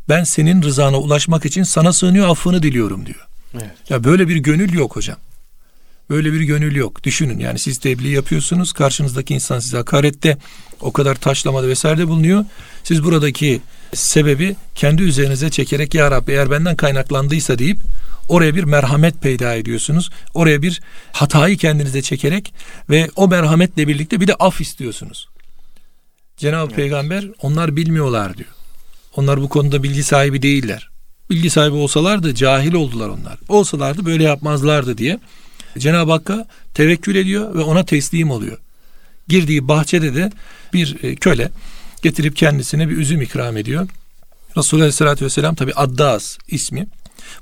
ben 0.09 0.23
senin 0.23 0.61
rızana 0.61 0.99
ulaşmak 0.99 1.45
için 1.45 1.63
sana 1.63 1.93
sığınıyor 1.93 2.29
affını 2.29 2.63
diliyorum 2.63 3.05
diyor. 3.05 3.27
Evet. 3.53 3.71
Ya 3.89 4.03
böyle 4.03 4.27
bir 4.27 4.35
gönül 4.35 4.73
yok 4.73 4.95
hocam. 4.95 5.17
Böyle 6.09 6.33
bir 6.33 6.41
gönül 6.41 6.75
yok. 6.75 7.03
Düşünün 7.03 7.39
yani 7.39 7.59
siz 7.59 7.77
tebliğ 7.77 8.09
yapıyorsunuz. 8.09 8.73
Karşınızdaki 8.73 9.33
insan 9.33 9.59
size 9.59 9.77
hakarette 9.77 10.37
o 10.81 10.93
kadar 10.93 11.15
taşlamada 11.15 11.67
vesaire 11.67 12.07
bulunuyor. 12.07 12.45
Siz 12.83 13.03
buradaki 13.03 13.61
sebebi 13.93 14.55
kendi 14.75 15.03
üzerinize 15.03 15.49
çekerek 15.49 15.95
ya 15.95 16.11
Rabbi 16.11 16.31
eğer 16.31 16.51
benden 16.51 16.75
kaynaklandıysa 16.75 17.59
deyip 17.59 17.77
oraya 18.29 18.55
bir 18.55 18.63
merhamet 18.63 19.21
peyda 19.21 19.55
ediyorsunuz. 19.55 20.09
Oraya 20.33 20.61
bir 20.61 20.81
hatayı 21.11 21.57
kendinize 21.57 22.01
çekerek 22.01 22.53
ve 22.89 23.09
o 23.15 23.27
merhametle 23.27 23.87
birlikte 23.87 24.21
bir 24.21 24.27
de 24.27 24.35
af 24.35 24.61
istiyorsunuz. 24.61 25.29
Cenab-ı 26.37 26.67
evet. 26.67 26.75
Peygamber 26.75 27.25
onlar 27.41 27.75
bilmiyorlar 27.75 28.37
diyor. 28.37 28.49
Onlar 29.15 29.41
bu 29.41 29.49
konuda 29.49 29.83
bilgi 29.83 30.03
sahibi 30.03 30.41
değiller. 30.41 30.89
Bilgi 31.29 31.49
sahibi 31.49 31.75
olsalardı 31.75 32.35
cahil 32.35 32.73
oldular 32.73 33.09
onlar. 33.09 33.37
Olsalardı 33.47 34.05
böyle 34.05 34.23
yapmazlardı 34.23 34.97
diye 34.97 35.19
Cenab-ı 35.77 36.11
Hakk'a 36.11 36.47
tevekkül 36.73 37.15
ediyor 37.15 37.55
ve 37.55 37.61
ona 37.61 37.85
teslim 37.85 38.31
oluyor. 38.31 38.57
Girdiği 39.27 39.67
bahçede 39.67 40.15
de 40.15 40.31
bir 40.73 41.03
e, 41.03 41.15
köle 41.15 41.51
getirip 42.01 42.35
kendisine 42.35 42.89
bir 42.89 42.97
üzüm 42.97 43.21
ikram 43.21 43.57
ediyor. 43.57 43.87
Resulullah 44.57 44.83
Aleyhisselatü 44.83 45.25
Vesselam 45.25 45.55
tabi 45.55 45.73
Addas 45.73 46.37
ismi. 46.47 46.87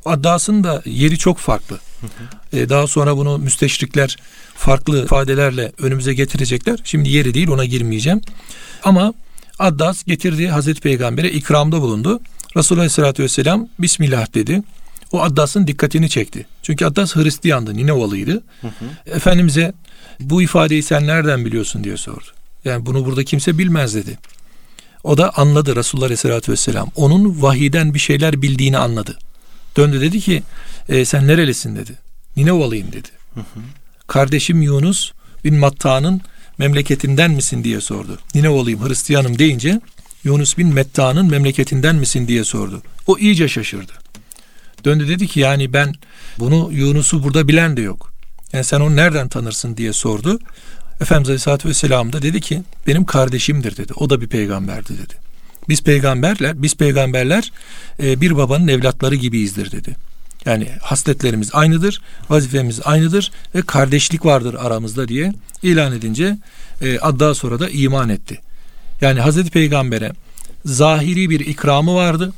Addas'ın 0.06 0.64
da 0.64 0.82
yeri 0.86 1.18
çok 1.18 1.38
farklı. 1.38 1.80
Hı 2.02 2.08
hı. 2.08 2.58
Ee, 2.58 2.70
daha 2.70 2.88
sonra 2.88 3.18
bunu 3.18 3.38
müsteşrikler 3.38 4.18
farklı 4.56 5.04
ifadelerle 5.04 5.72
önümüze 5.78 6.14
getirecekler. 6.14 6.80
Şimdi 6.84 7.10
yeri 7.10 7.34
değil 7.34 7.48
ona 7.48 7.66
girmeyeceğim. 7.66 8.22
Ama 8.84 9.14
Addas 9.60 10.04
getirdiği 10.04 10.50
Hazreti 10.50 10.82
Peygamber'e 10.82 11.32
ikramda 11.32 11.82
bulundu. 11.82 12.20
Resulullah 12.58 12.82
Aleyhisselatü 12.82 13.24
Vesselam 13.24 13.68
Bismillah 13.80 14.34
dedi. 14.34 14.62
O 15.12 15.22
Addas'ın 15.22 15.68
dikkatini 15.68 16.10
çekti. 16.10 16.46
Çünkü 16.64 16.86
Addas 16.86 17.16
Hristiyandı, 17.16 17.78
Ninevalıydı. 17.78 18.44
Hı 18.62 18.68
hı. 18.68 19.16
Efendimiz'e 19.16 19.74
bu 20.20 20.42
ifadeyi 20.42 20.84
sen 20.84 21.08
nereden 21.08 21.46
biliyorsun 21.46 21.84
diye 21.84 21.98
sordu. 21.98 22.26
Yani 22.66 22.86
bunu 22.86 23.06
burada 23.06 23.24
kimse 23.24 23.58
bilmez 23.58 23.96
dedi. 23.96 24.18
O 25.04 25.18
da 25.18 25.38
anladı 25.38 25.76
Resulullah 25.76 26.06
Aleyhisselatü 26.06 26.52
Vesselam. 26.52 26.90
Onun 26.96 27.42
vahiden 27.42 27.94
bir 27.94 28.00
şeyler 28.00 28.42
bildiğini 28.42 28.78
anladı. 28.78 29.18
Döndü 29.78 30.02
dedi 30.02 30.20
ki 30.20 30.44
e, 30.90 31.06
sen 31.06 31.28
nerelisin 31.28 31.76
dedi. 31.76 31.92
Ninevalıyım 32.38 32.92
dedi. 32.92 33.08
Hı 33.34 33.40
hı. 33.40 33.60
Kardeşim 34.08 34.62
Yunus 34.62 35.12
bin 35.44 35.56
Matta'nın 35.56 36.22
memleketinden 36.58 37.32
misin 37.32 37.64
diye 37.64 37.82
sordu. 37.82 38.20
Ninevalıyım 38.36 38.88
Hristiyanım 38.88 39.40
deyince 39.40 39.82
Yunus 40.24 40.58
bin 40.58 40.68
Metta'nın 40.68 41.30
memleketinden 41.30 41.96
misin 41.96 42.28
diye 42.28 42.44
sordu. 42.44 42.82
O 43.08 43.18
iyice 43.18 43.48
şaşırdı. 43.48 43.92
Döndü 44.86 45.08
dedi 45.08 45.28
ki 45.28 45.40
yani 45.40 45.74
ben 45.74 45.94
bunu 46.40 46.70
Yunus'u 46.72 47.24
burada 47.24 47.48
bilen 47.48 47.78
de 47.78 47.82
yok. 47.82 48.14
Yani 48.54 48.64
sen 48.64 48.80
onu 48.80 48.96
nereden 48.96 49.28
tanırsın 49.28 49.78
diye 49.78 49.94
sordu. 49.94 50.40
Efendimiz 51.02 51.30
Aleyhisselatü 51.30 51.70
Vesselam 51.70 52.14
da 52.14 52.22
dedi 52.22 52.42
ki 52.42 52.64
benim 52.88 53.06
kardeşimdir 53.06 53.78
dedi. 53.78 53.94
O 53.96 54.10
da 54.10 54.22
bir 54.22 54.28
peygamberdi 54.28 54.94
dedi. 54.94 55.14
Biz 55.70 55.84
peygamberler, 55.84 56.62
biz 56.62 56.76
peygamberler 56.76 57.52
e, 58.04 58.22
bir 58.22 58.38
babanın 58.38 58.68
evlatları 58.68 59.16
gibiyizdir 59.16 59.72
dedi. 59.72 59.96
Yani 60.46 60.70
hasletlerimiz 60.82 61.50
aynıdır, 61.54 62.02
vazifemiz 62.30 62.80
aynıdır 62.84 63.32
ve 63.56 63.62
kardeşlik 63.62 64.26
vardır 64.26 64.56
aramızda 64.60 65.08
diye 65.08 65.34
ilan 65.64 65.94
edince 65.94 66.38
e, 66.82 66.98
daha 67.20 67.34
sonra 67.34 67.60
da 67.60 67.70
iman 67.70 68.10
etti. 68.10 68.40
Yani 69.02 69.20
Hazreti 69.20 69.52
Peygamber'e 69.52 70.12
zahiri 70.66 71.30
bir 71.30 71.40
ikramı 71.40 71.96
vardı. 71.96 72.34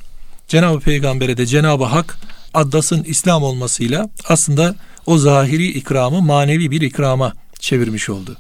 Cenab-ı 0.47 0.79
Peygamber'e 0.79 1.37
de 1.37 1.45
Cenab-ı 1.45 1.83
Hak 1.83 2.17
Addas'ın 2.53 3.03
İslam 3.03 3.43
olmasıyla 3.43 4.09
aslında 4.27 4.75
o 5.05 5.17
zahiri 5.17 5.67
ikramı 5.67 6.21
manevi 6.21 6.71
bir 6.71 6.81
ikrama 6.81 7.33
çevirmiş 7.59 8.09
oldu. 8.09 8.37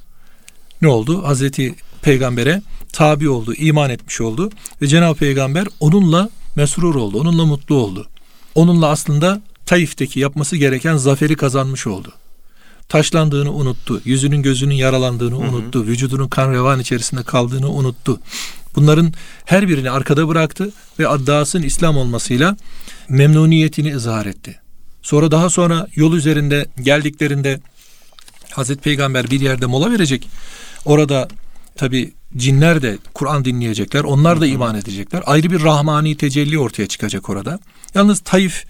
Ne 0.81 0.87
oldu? 0.87 1.23
Hazreti 1.23 1.75
Peygamber'e 2.01 2.61
tabi 2.93 3.29
oldu, 3.29 3.53
iman 3.53 3.89
etmiş 3.89 4.21
oldu 4.21 4.49
ve 4.81 4.87
Cenab-ı 4.87 5.19
Peygamber 5.19 5.67
onunla 5.79 6.29
mesrur 6.55 6.95
oldu, 6.95 7.19
onunla 7.19 7.45
mutlu 7.45 7.75
oldu. 7.75 8.07
Onunla 8.55 8.87
aslında 8.87 9.41
Taif'teki 9.65 10.19
yapması 10.19 10.57
gereken 10.57 10.97
zaferi 10.97 11.35
kazanmış 11.35 11.87
oldu. 11.87 12.13
Taşlandığını 12.89 13.53
unuttu, 13.53 14.01
yüzünün 14.05 14.41
gözünün 14.41 14.75
yaralandığını 14.75 15.35
hı 15.35 15.47
hı. 15.47 15.55
unuttu, 15.55 15.83
vücudunun 15.83 16.27
kan 16.27 16.51
revan 16.51 16.79
içerisinde 16.79 17.23
kaldığını 17.23 17.69
unuttu. 17.69 18.19
Bunların 18.75 19.13
her 19.45 19.67
birini 19.67 19.91
arkada 19.91 20.27
bıraktı 20.27 20.71
ve 20.99 21.07
Addas'ın 21.07 21.63
İslam 21.63 21.97
olmasıyla 21.97 22.57
memnuniyetini 23.09 23.89
izhar 23.89 24.25
etti. 24.25 24.59
Sonra 25.01 25.31
daha 25.31 25.49
sonra 25.49 25.87
yol 25.95 26.13
üzerinde 26.13 26.65
geldiklerinde 26.81 27.59
Hazreti 28.51 28.81
Peygamber 28.81 29.31
bir 29.31 29.41
yerde 29.41 29.65
mola 29.65 29.91
verecek. 29.91 30.29
Orada 30.85 31.27
tabi 31.75 32.13
cinler 32.37 32.81
de 32.81 32.97
Kur'an 33.13 33.45
dinleyecekler. 33.45 34.03
Onlar 34.03 34.41
da 34.41 34.47
iman 34.47 34.75
edecekler. 34.75 35.23
Ayrı 35.25 35.51
bir 35.51 35.63
rahmani 35.63 36.17
tecelli 36.17 36.59
ortaya 36.59 36.87
çıkacak 36.87 37.29
orada. 37.29 37.59
Yalnız 37.95 38.19
Taif 38.19 38.65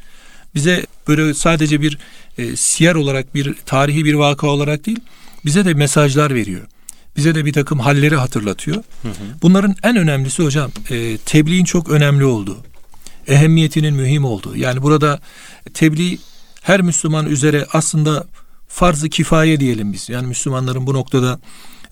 bize 0.55 0.85
böyle 1.07 1.33
sadece 1.33 1.81
bir 1.81 1.97
e, 2.37 2.55
siyer 2.55 2.95
olarak 2.95 3.35
bir 3.35 3.55
tarihi 3.65 4.05
bir 4.05 4.13
vaka 4.13 4.47
olarak 4.47 4.85
değil 4.85 4.99
bize 5.45 5.65
de 5.65 5.73
mesajlar 5.73 6.35
veriyor. 6.35 6.67
Bize 7.17 7.35
de 7.35 7.45
bir 7.45 7.53
takım 7.53 7.79
halleri 7.79 8.15
hatırlatıyor. 8.15 8.77
Hı 9.01 9.07
hı. 9.07 9.13
Bunların 9.41 9.75
en 9.83 9.97
önemlisi 9.97 10.43
hocam 10.43 10.71
e, 10.89 11.17
tebliğin 11.17 11.65
çok 11.65 11.89
önemli 11.89 12.25
olduğu. 12.25 12.57
Ehemmiyetinin 13.27 13.93
mühim 13.93 14.25
olduğu. 14.25 14.55
Yani 14.55 14.81
burada 14.81 15.19
tebliğ 15.73 16.17
her 16.61 16.81
Müslüman 16.81 17.25
üzere 17.25 17.67
aslında 17.73 18.27
farz-ı 18.67 19.09
kifaye 19.09 19.59
diyelim 19.59 19.93
biz. 19.93 20.09
Yani 20.09 20.27
Müslümanların 20.27 20.87
bu 20.87 20.93
noktada 20.93 21.39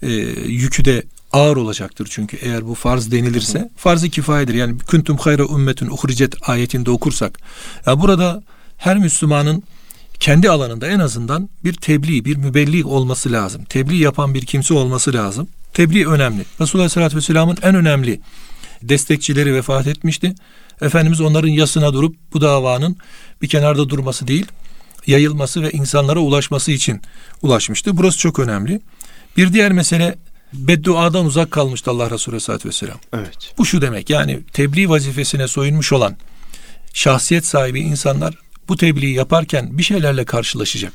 e, 0.01 0.11
yükü 0.47 0.85
de 0.85 1.03
ağır 1.33 1.57
olacaktır 1.57 2.07
çünkü 2.11 2.37
eğer 2.37 2.67
bu 2.67 2.75
farz 2.75 3.11
denilirse 3.11 3.69
farz-ı 3.77 4.09
kifayedir. 4.09 4.53
Yani 4.53 4.79
kuntum 4.79 5.17
hayra 5.17 5.43
ümmetun 5.43 5.87
uhricet 5.87 6.49
ayetinde 6.49 6.91
okursak. 6.91 7.39
Ya 7.85 8.01
burada 8.01 8.43
her 8.77 8.97
Müslümanın 8.97 9.63
kendi 10.21 10.49
alanında 10.49 10.87
en 10.87 10.99
azından 10.99 11.49
bir 11.63 11.73
tebliğ, 11.73 12.25
bir 12.25 12.37
mübelli 12.37 12.85
olması 12.85 13.31
lazım. 13.31 13.63
Tebliğ 13.63 13.97
yapan 13.97 14.33
bir 14.33 14.45
kimse 14.45 14.73
olması 14.73 15.13
lazım. 15.13 15.47
Tebliğ 15.73 16.07
önemli. 16.07 16.45
Resulullah 16.61 16.83
Aleyhisselatü 16.83 17.15
Vesselam'ın 17.17 17.57
en 17.61 17.75
önemli 17.75 18.21
destekçileri 18.81 19.53
vefat 19.53 19.87
etmişti. 19.87 20.35
Efendimiz 20.81 21.21
onların 21.21 21.47
yasına 21.49 21.93
durup 21.93 22.15
bu 22.33 22.41
davanın 22.41 22.97
bir 23.41 23.47
kenarda 23.49 23.89
durması 23.89 24.27
değil, 24.27 24.45
yayılması 25.07 25.61
ve 25.61 25.71
insanlara 25.71 26.19
ulaşması 26.19 26.71
için 26.71 27.01
ulaşmıştı. 27.41 27.97
Burası 27.97 28.17
çok 28.17 28.39
önemli. 28.39 28.81
Bir 29.37 29.53
diğer 29.53 29.71
mesele 29.71 30.15
bedduadan 30.53 31.25
uzak 31.25 31.51
kalmıştı 31.51 31.91
Allah 31.91 32.11
Resulü 32.11 32.33
Aleyhisselatü 32.33 32.69
Vesselam. 32.69 32.97
Evet. 33.13 33.53
Bu 33.57 33.65
şu 33.65 33.81
demek 33.81 34.09
yani 34.09 34.39
tebliğ 34.53 34.89
vazifesine 34.89 35.47
soyunmuş 35.47 35.93
olan 35.93 36.17
şahsiyet 36.93 37.45
sahibi 37.45 37.79
insanlar 37.79 38.35
bu 38.71 38.77
tebliği 38.77 39.15
yaparken 39.15 39.77
bir 39.77 39.83
şeylerle 39.83 40.25
karşılaşacak. 40.25 40.93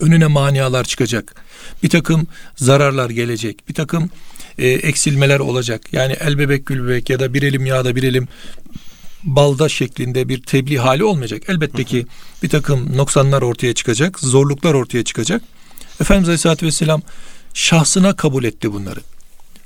Önüne 0.00 0.26
manialar 0.26 0.84
çıkacak. 0.84 1.34
Bir 1.82 1.88
takım 1.88 2.26
zararlar 2.56 3.10
gelecek. 3.10 3.68
Bir 3.68 3.74
takım 3.74 4.10
e, 4.58 4.68
eksilmeler 4.68 5.38
olacak. 5.38 5.92
Yani 5.92 6.12
el 6.12 6.38
bebek 6.38 6.66
gül 6.66 6.84
bebek 6.84 7.10
ya 7.10 7.20
da 7.20 7.34
bir 7.34 7.42
elim 7.42 7.66
yağda 7.66 7.96
bir 7.96 8.02
elim 8.02 8.28
balda 9.24 9.68
şeklinde 9.68 10.28
bir 10.28 10.42
tebliğ 10.42 10.78
hali 10.78 11.04
olmayacak. 11.04 11.42
Elbette 11.48 11.84
ki 11.84 12.06
bir 12.42 12.48
takım 12.48 12.96
noksanlar 12.96 13.42
ortaya 13.42 13.74
çıkacak, 13.74 14.20
zorluklar 14.20 14.74
ortaya 14.74 15.04
çıkacak. 15.04 15.42
Efendimiz 16.00 16.28
Aleyhisselatü 16.28 16.66
Vesselam 16.66 17.02
şahsına 17.54 18.16
kabul 18.16 18.44
etti 18.44 18.72
bunları. 18.72 19.00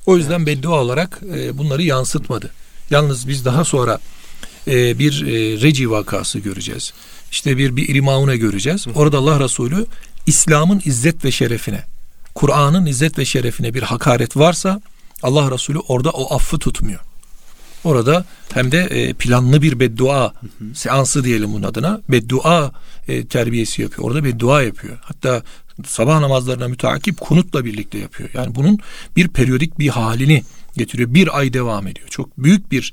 O 0.07 0.17
yüzden 0.17 0.47
beddua 0.47 0.81
olarak 0.81 1.21
e, 1.35 1.59
bunları 1.59 1.83
yansıtmadı. 1.83 2.51
Yalnız 2.91 3.29
biz 3.29 3.45
daha 3.45 3.65
sonra 3.65 3.99
e, 4.67 4.99
bir 4.99 5.27
e, 5.27 5.61
reci 5.61 5.91
vakası 5.91 6.39
göreceğiz. 6.39 6.93
İşte 7.31 7.57
bir 7.57 7.77
bir 7.77 7.95
imaune 7.95 8.37
göreceğiz. 8.37 8.87
Orada 8.95 9.19
Allah 9.19 9.41
Resulü 9.41 9.87
İslam'ın 10.27 10.83
izzet 10.85 11.25
ve 11.25 11.31
şerefine, 11.31 11.85
Kur'an'ın 12.35 12.87
izzet 12.87 13.19
ve 13.19 13.25
şerefine 13.25 13.75
bir 13.75 13.83
hakaret 13.83 14.37
varsa 14.37 14.81
Allah 15.23 15.51
Resulü 15.51 15.79
orada 15.79 16.11
o 16.11 16.35
affı 16.35 16.59
tutmuyor. 16.59 17.01
Orada 17.85 18.25
hem 18.53 18.73
de 18.73 18.79
e, 18.79 19.13
planlı 19.13 19.63
bir 19.63 19.81
beddua 19.81 20.35
hı 20.41 20.47
hı. 20.47 20.75
seansı 20.75 21.25
diyelim 21.25 21.53
bunun 21.53 21.63
adına. 21.63 22.01
Beddua 22.09 22.73
terbiyesi 23.31 23.83
yapıyor. 23.83 24.09
Orada 24.09 24.25
beddua 24.25 24.63
yapıyor. 24.63 24.99
Hatta 25.03 25.43
sabah 25.87 26.21
namazlarına 26.21 26.69
müteakip 26.69 27.21
kunutla 27.21 27.65
birlikte 27.65 27.99
yapıyor. 27.99 28.29
Yani 28.35 28.55
bunun 28.55 28.79
bir 29.17 29.29
periyodik 29.29 29.79
bir 29.79 29.89
halini 29.89 30.43
getiriyor. 30.81 31.15
Bir 31.15 31.39
ay 31.39 31.53
devam 31.53 31.87
ediyor. 31.87 32.09
Çok 32.09 32.39
büyük 32.39 32.73
bir 32.73 32.93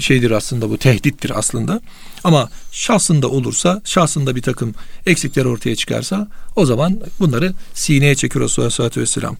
şeydir 0.00 0.30
aslında 0.30 0.70
bu 0.70 0.78
tehdittir 0.78 1.32
aslında. 1.38 1.80
Ama 2.24 2.50
şahsında 2.72 3.28
olursa, 3.28 3.80
şahsında 3.84 4.36
bir 4.36 4.42
takım 4.42 4.74
eksikler 5.06 5.44
ortaya 5.44 5.76
çıkarsa 5.76 6.28
o 6.56 6.66
zaman 6.66 7.00
bunları 7.20 7.52
sineye 7.74 8.14
çekiyor 8.14 8.44
Resulullah 8.44 8.66
Aleyhisselatü 8.66 9.00
Vesselam. 9.00 9.36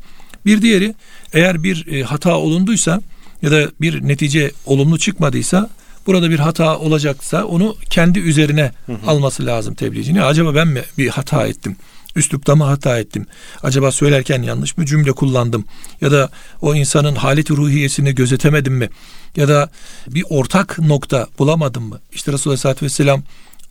Bir 0.47 0.63
diğeri 0.63 0.95
eğer 1.33 1.63
bir 1.63 1.87
e, 1.87 2.03
hata 2.03 2.37
olunduysa 2.37 3.01
ya 3.43 3.51
da 3.51 3.71
bir 3.81 4.09
netice 4.09 4.53
olumlu 4.67 4.99
çıkmadıysa 4.99 5.71
burada 6.07 6.31
bir 6.31 6.39
hata 6.39 6.79
olacaksa 6.79 7.45
onu 7.45 7.77
kendi 7.91 8.19
üzerine 8.19 8.73
hı 8.87 8.93
hı. 8.93 9.07
alması 9.07 9.47
lazım 9.47 9.75
tebliğcini. 9.75 10.23
Acaba 10.23 10.55
ben 10.55 10.69
mi 10.69 10.83
bir 10.99 11.09
hata 11.09 11.47
ettim? 11.47 11.77
Üslupta 12.17 12.57
mı 12.57 12.65
hata 12.65 12.99
ettim? 12.99 13.27
Acaba 13.63 13.93
söylerken 13.93 14.43
yanlış 14.43 14.77
mı 14.77 14.87
cümle 14.87 15.13
kullandım? 15.13 15.65
Ya 16.01 16.13
da 16.13 16.31
o 16.61 16.75
insanın 16.75 17.15
haleti 17.15 17.57
ruhiyesini 17.57 18.15
gözetemedim 18.15 18.75
mi? 18.75 18.89
Ya 19.37 19.49
da 19.49 19.71
bir 20.09 20.25
ortak 20.31 20.79
nokta 20.79 21.29
bulamadım 21.39 21.85
mı? 21.85 22.01
İşte 22.13 22.33
Resulullah 22.33 22.53
Aleyhisselatü 22.53 22.85
Vesselam 22.85 23.23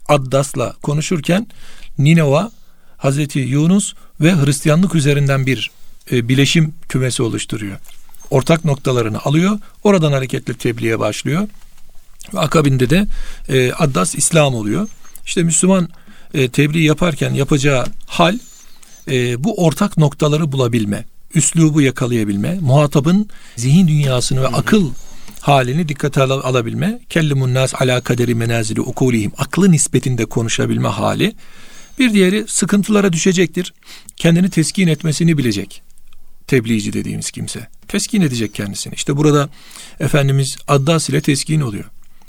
Addas'la 0.08 0.74
konuşurken 0.82 1.48
Ninova, 1.98 2.52
Hazreti 2.98 3.40
Yunus 3.40 3.94
ve 4.22 4.36
Hristiyanlık 4.36 4.96
üzerinden 4.96 5.46
bir 5.46 5.72
e, 6.12 6.30
bileşim 6.30 6.74
kümesi 6.90 7.24
oluşturuyor. 7.24 7.78
Ortak 8.30 8.66
noktalarını 8.66 9.20
alıyor. 9.20 9.60
Oradan 9.84 10.12
hareketle 10.12 10.54
tebliğe 10.54 11.00
başlıyor. 11.00 11.48
Ve 12.34 12.40
akabinde 12.40 12.90
de 12.90 13.08
e, 13.50 13.74
Addas 13.74 14.16
İslam 14.16 14.56
oluyor. 14.56 14.88
İşte 15.26 15.44
Müslüman 15.44 15.90
e, 16.34 16.50
tebliğ 16.50 16.84
yaparken 16.84 17.34
yapacağı 17.34 17.86
hal 18.08 18.38
e, 19.12 19.44
bu 19.44 19.66
ortak 19.66 19.98
noktaları 19.98 20.52
bulabilme, 20.52 21.06
üslubu 21.36 21.82
yakalayabilme, 21.82 22.60
muhatabın 22.62 23.30
zihin 23.56 23.88
dünyasını 23.88 24.42
ve 24.42 24.48
akıl 24.48 24.92
halini 25.40 25.90
dikkate 25.90 26.22
al- 26.22 26.30
alabilme, 26.44 27.00
kellimun 27.10 27.54
nas 27.54 27.74
ala 27.82 28.02
kaderi 28.02 28.36
menazili 28.36 28.82
ukulihim, 28.82 29.32
aklı 29.38 29.72
nispetinde 29.72 30.26
konuşabilme 30.26 30.88
hali. 30.88 31.36
Bir 32.00 32.14
diğeri 32.14 32.46
sıkıntılara 32.48 33.14
düşecektir. 33.14 33.74
Kendini 34.18 34.50
teskin 34.50 34.88
etmesini 34.88 35.38
bilecek. 35.38 35.82
Tebliğci 36.48 36.94
dediğimiz 36.94 37.32
kimse. 37.32 37.68
Teskin 37.88 38.22
edecek 38.22 38.54
kendisini. 38.54 38.94
İşte 38.94 39.18
burada 39.18 39.50
Efendimiz 40.00 40.58
Addas 40.68 41.10
ile 41.10 41.22
teskin 41.22 41.62
oluyor. 41.62 41.86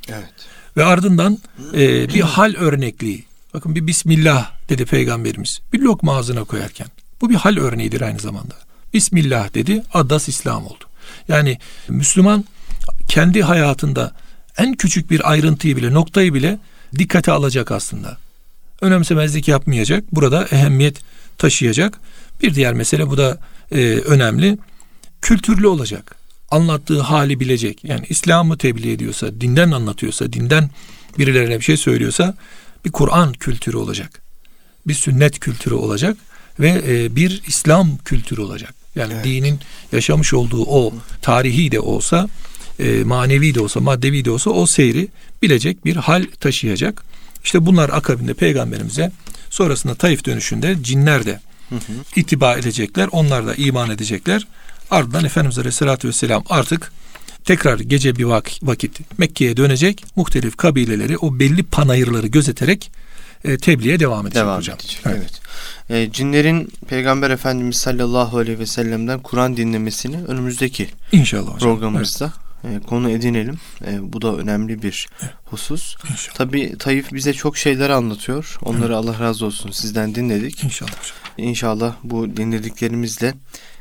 Evet. 0.09 0.33
Ve 0.77 0.85
ardından 0.85 1.39
e, 1.75 2.09
bir 2.15 2.21
hal 2.21 2.55
örnekliği. 2.55 3.25
Bakın 3.55 3.75
bir 3.75 3.87
Bismillah 3.87 4.51
dedi 4.69 4.85
Peygamberimiz. 4.85 5.61
Bir 5.73 5.81
lokma 5.81 6.17
ağzına 6.17 6.45
koyarken. 6.45 6.87
Bu 7.21 7.31
bir 7.31 7.35
hal 7.35 7.57
örneğidir 7.57 8.01
aynı 8.01 8.19
zamanda. 8.19 8.55
Bismillah 8.95 9.55
dedi, 9.55 9.83
Addas 9.93 10.29
İslam 10.29 10.67
oldu. 10.67 10.85
Yani 11.29 11.59
Müslüman 11.89 12.45
kendi 13.09 13.43
hayatında 13.43 14.15
en 14.59 14.75
küçük 14.75 15.11
bir 15.11 15.31
ayrıntıyı 15.31 15.77
bile, 15.77 15.95
noktayı 15.95 16.35
bile 16.35 16.59
dikkate 16.99 17.33
alacak 17.33 17.71
aslında. 17.71 18.19
Önemsemezlik 18.81 19.49
yapmayacak. 19.49 20.05
Burada 20.13 20.45
ehemmiyet 20.45 21.01
taşıyacak. 21.39 22.01
Bir 22.43 22.55
diğer 22.55 22.75
mesele 22.75 23.09
bu 23.09 23.17
da 23.17 23.39
e, 23.73 23.79
önemli. 23.97 24.59
Kültürlü 25.23 25.67
olacak. 25.67 26.17
Anlattığı 26.51 27.01
hali 27.01 27.41
bilecek. 27.41 27.85
Yani 27.85 28.07
İslam'ı 28.09 28.59
tebliğ 28.59 28.93
ediyorsa, 28.93 29.41
dinden 29.41 29.71
anlatıyorsa, 29.71 30.33
dinden 30.33 30.71
birilerine 31.19 31.59
bir 31.59 31.65
şey 31.65 31.77
söylüyorsa 31.77 32.35
bir 32.85 32.93
Kur'an 32.93 33.33
kültürü 33.33 33.77
olacak. 33.77 34.23
Bir 34.87 34.95
sünnet 34.95 35.41
kültürü 35.41 35.75
olacak 35.75 36.17
ve 36.61 36.83
e, 36.87 37.17
bir 37.17 37.43
İslam 37.47 37.97
kültürü 37.97 38.41
olacak. 38.41 38.75
Yani 38.95 39.13
evet. 39.15 39.25
dinin 39.25 39.61
yaşamış 39.93 40.35
olduğu 40.35 40.65
o 40.65 40.95
tarihi 41.23 41.73
de 41.73 41.81
olsa, 41.81 42.29
e, 42.79 43.05
manevi 43.05 43.55
de 43.55 43.61
olsa, 43.61 43.81
maddevi 43.81 44.25
de 44.25 44.31
olsa 44.31 44.51
o 44.51 44.67
seyri 44.67 45.09
bilecek 45.43 45.85
bir 45.85 45.97
hal 45.97 46.25
taşıyacak. 46.41 47.05
İşte 47.45 47.67
bunlar 47.67 47.89
akabinde 47.89 48.35
peygamberimize 48.35 49.13
sonrasında 49.51 49.95
Taif 49.95 50.25
dönüşünde 50.25 50.77
cinler 50.83 51.27
de 51.27 51.41
hı 51.69 51.75
hı. 51.75 51.81
itiba 52.17 52.57
edecekler. 52.57 53.09
Onlar 53.13 53.47
da 53.47 53.55
iman 53.55 53.91
edecekler. 53.91 54.47
Ardından 54.91 55.25
Efendimiz 55.25 55.59
Aleyhisselatü 55.59 56.09
Vesselam 56.09 56.45
artık 56.51 56.93
tekrar 57.45 57.79
gece 57.79 58.17
bir 58.17 58.25
vakit 58.63 59.19
Mekke'ye 59.19 59.57
dönecek. 59.57 60.05
Muhtelif 60.17 60.57
kabileleri 60.57 61.19
o 61.19 61.39
belli 61.39 61.63
panayırları 61.63 62.27
gözeterek 62.27 62.91
e, 63.45 63.59
tebliğe 63.59 64.01
devam 64.01 64.27
edecek 64.27 64.43
devam 64.43 64.59
hocam. 64.59 64.77
Edecek, 64.77 65.01
evet. 65.07 65.41
evet. 65.91 66.09
E, 66.09 66.13
cinlerin 66.13 66.73
Peygamber 66.89 67.31
Efendimiz 67.31 67.77
sallallahu 67.77 68.39
aleyhi 68.39 68.59
ve 68.59 68.67
sellem'den 68.67 69.21
Kur'an 69.21 69.57
dinlemesini 69.57 70.25
önümüzdeki 70.25 70.89
İnşallah 71.13 71.55
hocam. 71.55 71.59
programımızda 71.59 72.25
evet. 72.25 72.44
E, 72.65 72.81
konu 72.87 73.11
edinelim. 73.11 73.59
E, 73.87 74.13
bu 74.13 74.23
da 74.23 74.37
önemli 74.37 74.83
bir 74.83 75.09
husus. 75.45 75.97
İnşallah. 76.11 76.37
Tabi 76.37 76.79
Tayyip 76.79 77.13
bize 77.13 77.33
çok 77.33 77.57
şeyler 77.57 77.91
anlatıyor. 77.91 78.59
Onları 78.63 78.85
evet. 78.87 78.97
Allah 78.97 79.21
razı 79.21 79.47
olsun 79.47 79.71
sizden 79.71 80.15
dinledik. 80.15 80.65
İnşallah. 80.65 80.93
İnşallah 81.39 81.95
bu 82.03 82.37
dinlediklerimizle 82.37 83.35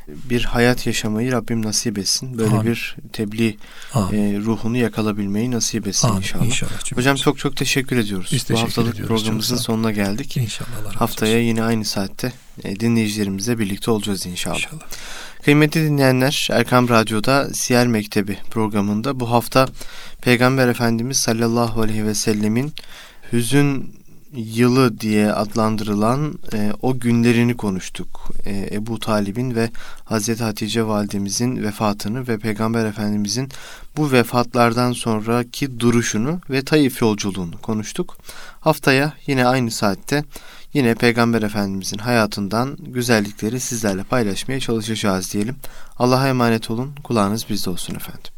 bir 0.08 0.44
hayat 0.44 0.86
yaşamayı 0.86 1.32
Rabbim 1.32 1.62
nasip 1.64 1.98
etsin. 1.98 2.38
Böyle 2.38 2.50
Amin. 2.54 2.66
bir 2.66 2.96
tebliğ 3.12 3.56
e, 3.94 4.38
ruhunu 4.44 4.76
yakalabilmeyi 4.76 5.50
nasip 5.50 5.86
etsin 5.86 6.08
Amin. 6.08 6.18
inşallah. 6.18 6.44
inşallah 6.46 6.72
Hocam 6.94 7.16
çok 7.16 7.38
çok 7.38 7.56
teşekkür 7.56 7.96
ediyoruz. 7.96 8.28
Biz 8.32 8.42
teşekkür 8.42 8.54
Bu 8.62 8.66
haftalık 8.66 8.94
ediyoruz. 8.94 9.08
programımızın 9.08 9.56
sonuna 9.56 9.92
geldik. 9.92 10.36
İnşallah. 10.36 10.96
Haftaya 10.96 11.38
yine 11.40 11.62
aynı 11.62 11.84
saatte 11.84 12.32
e, 12.64 12.80
dinleyicilerimizle 12.80 13.58
birlikte 13.58 13.90
olacağız 13.90 14.26
inşallah. 14.26 14.56
inşallah. 14.56 14.82
Kıymetli 15.44 15.84
dinleyenler 15.84 16.48
Erkam 16.50 16.88
Radyo'da 16.88 17.54
Siyer 17.54 17.86
Mektebi 17.86 18.38
programında 18.50 19.20
bu 19.20 19.30
hafta 19.30 19.66
Peygamber 20.22 20.68
Efendimiz 20.68 21.16
sallallahu 21.16 21.80
aleyhi 21.80 22.06
ve 22.06 22.14
sellemin 22.14 22.72
hüzün 23.32 23.94
yılı 24.32 25.00
diye 25.00 25.32
adlandırılan 25.32 26.38
e, 26.52 26.72
o 26.82 26.98
günlerini 26.98 27.56
konuştuk. 27.56 28.30
E, 28.44 28.68
Ebu 28.72 28.98
Talib'in 28.98 29.54
ve 29.54 29.70
Hazreti 30.04 30.44
Hatice 30.44 30.86
validemizin 30.86 31.62
vefatını 31.62 32.28
ve 32.28 32.38
Peygamber 32.38 32.86
Efendimizin 32.86 33.48
bu 33.96 34.12
vefatlardan 34.12 34.92
sonraki 34.92 35.80
duruşunu 35.80 36.40
ve 36.50 36.64
Taif 36.64 37.02
yolculuğunu 37.02 37.58
konuştuk. 37.62 38.16
Haftaya 38.60 39.12
yine 39.26 39.46
aynı 39.46 39.70
saatte 39.70 40.24
yine 40.74 40.94
Peygamber 40.94 41.42
Efendimizin 41.42 41.98
hayatından 41.98 42.76
güzellikleri 42.80 43.60
sizlerle 43.60 44.02
paylaşmaya 44.02 44.60
çalışacağız 44.60 45.32
diyelim. 45.32 45.56
Allah'a 45.98 46.28
emanet 46.28 46.70
olun. 46.70 46.94
Kulağınız 47.04 47.48
bizde 47.50 47.70
olsun 47.70 47.94
efendim. 47.94 48.32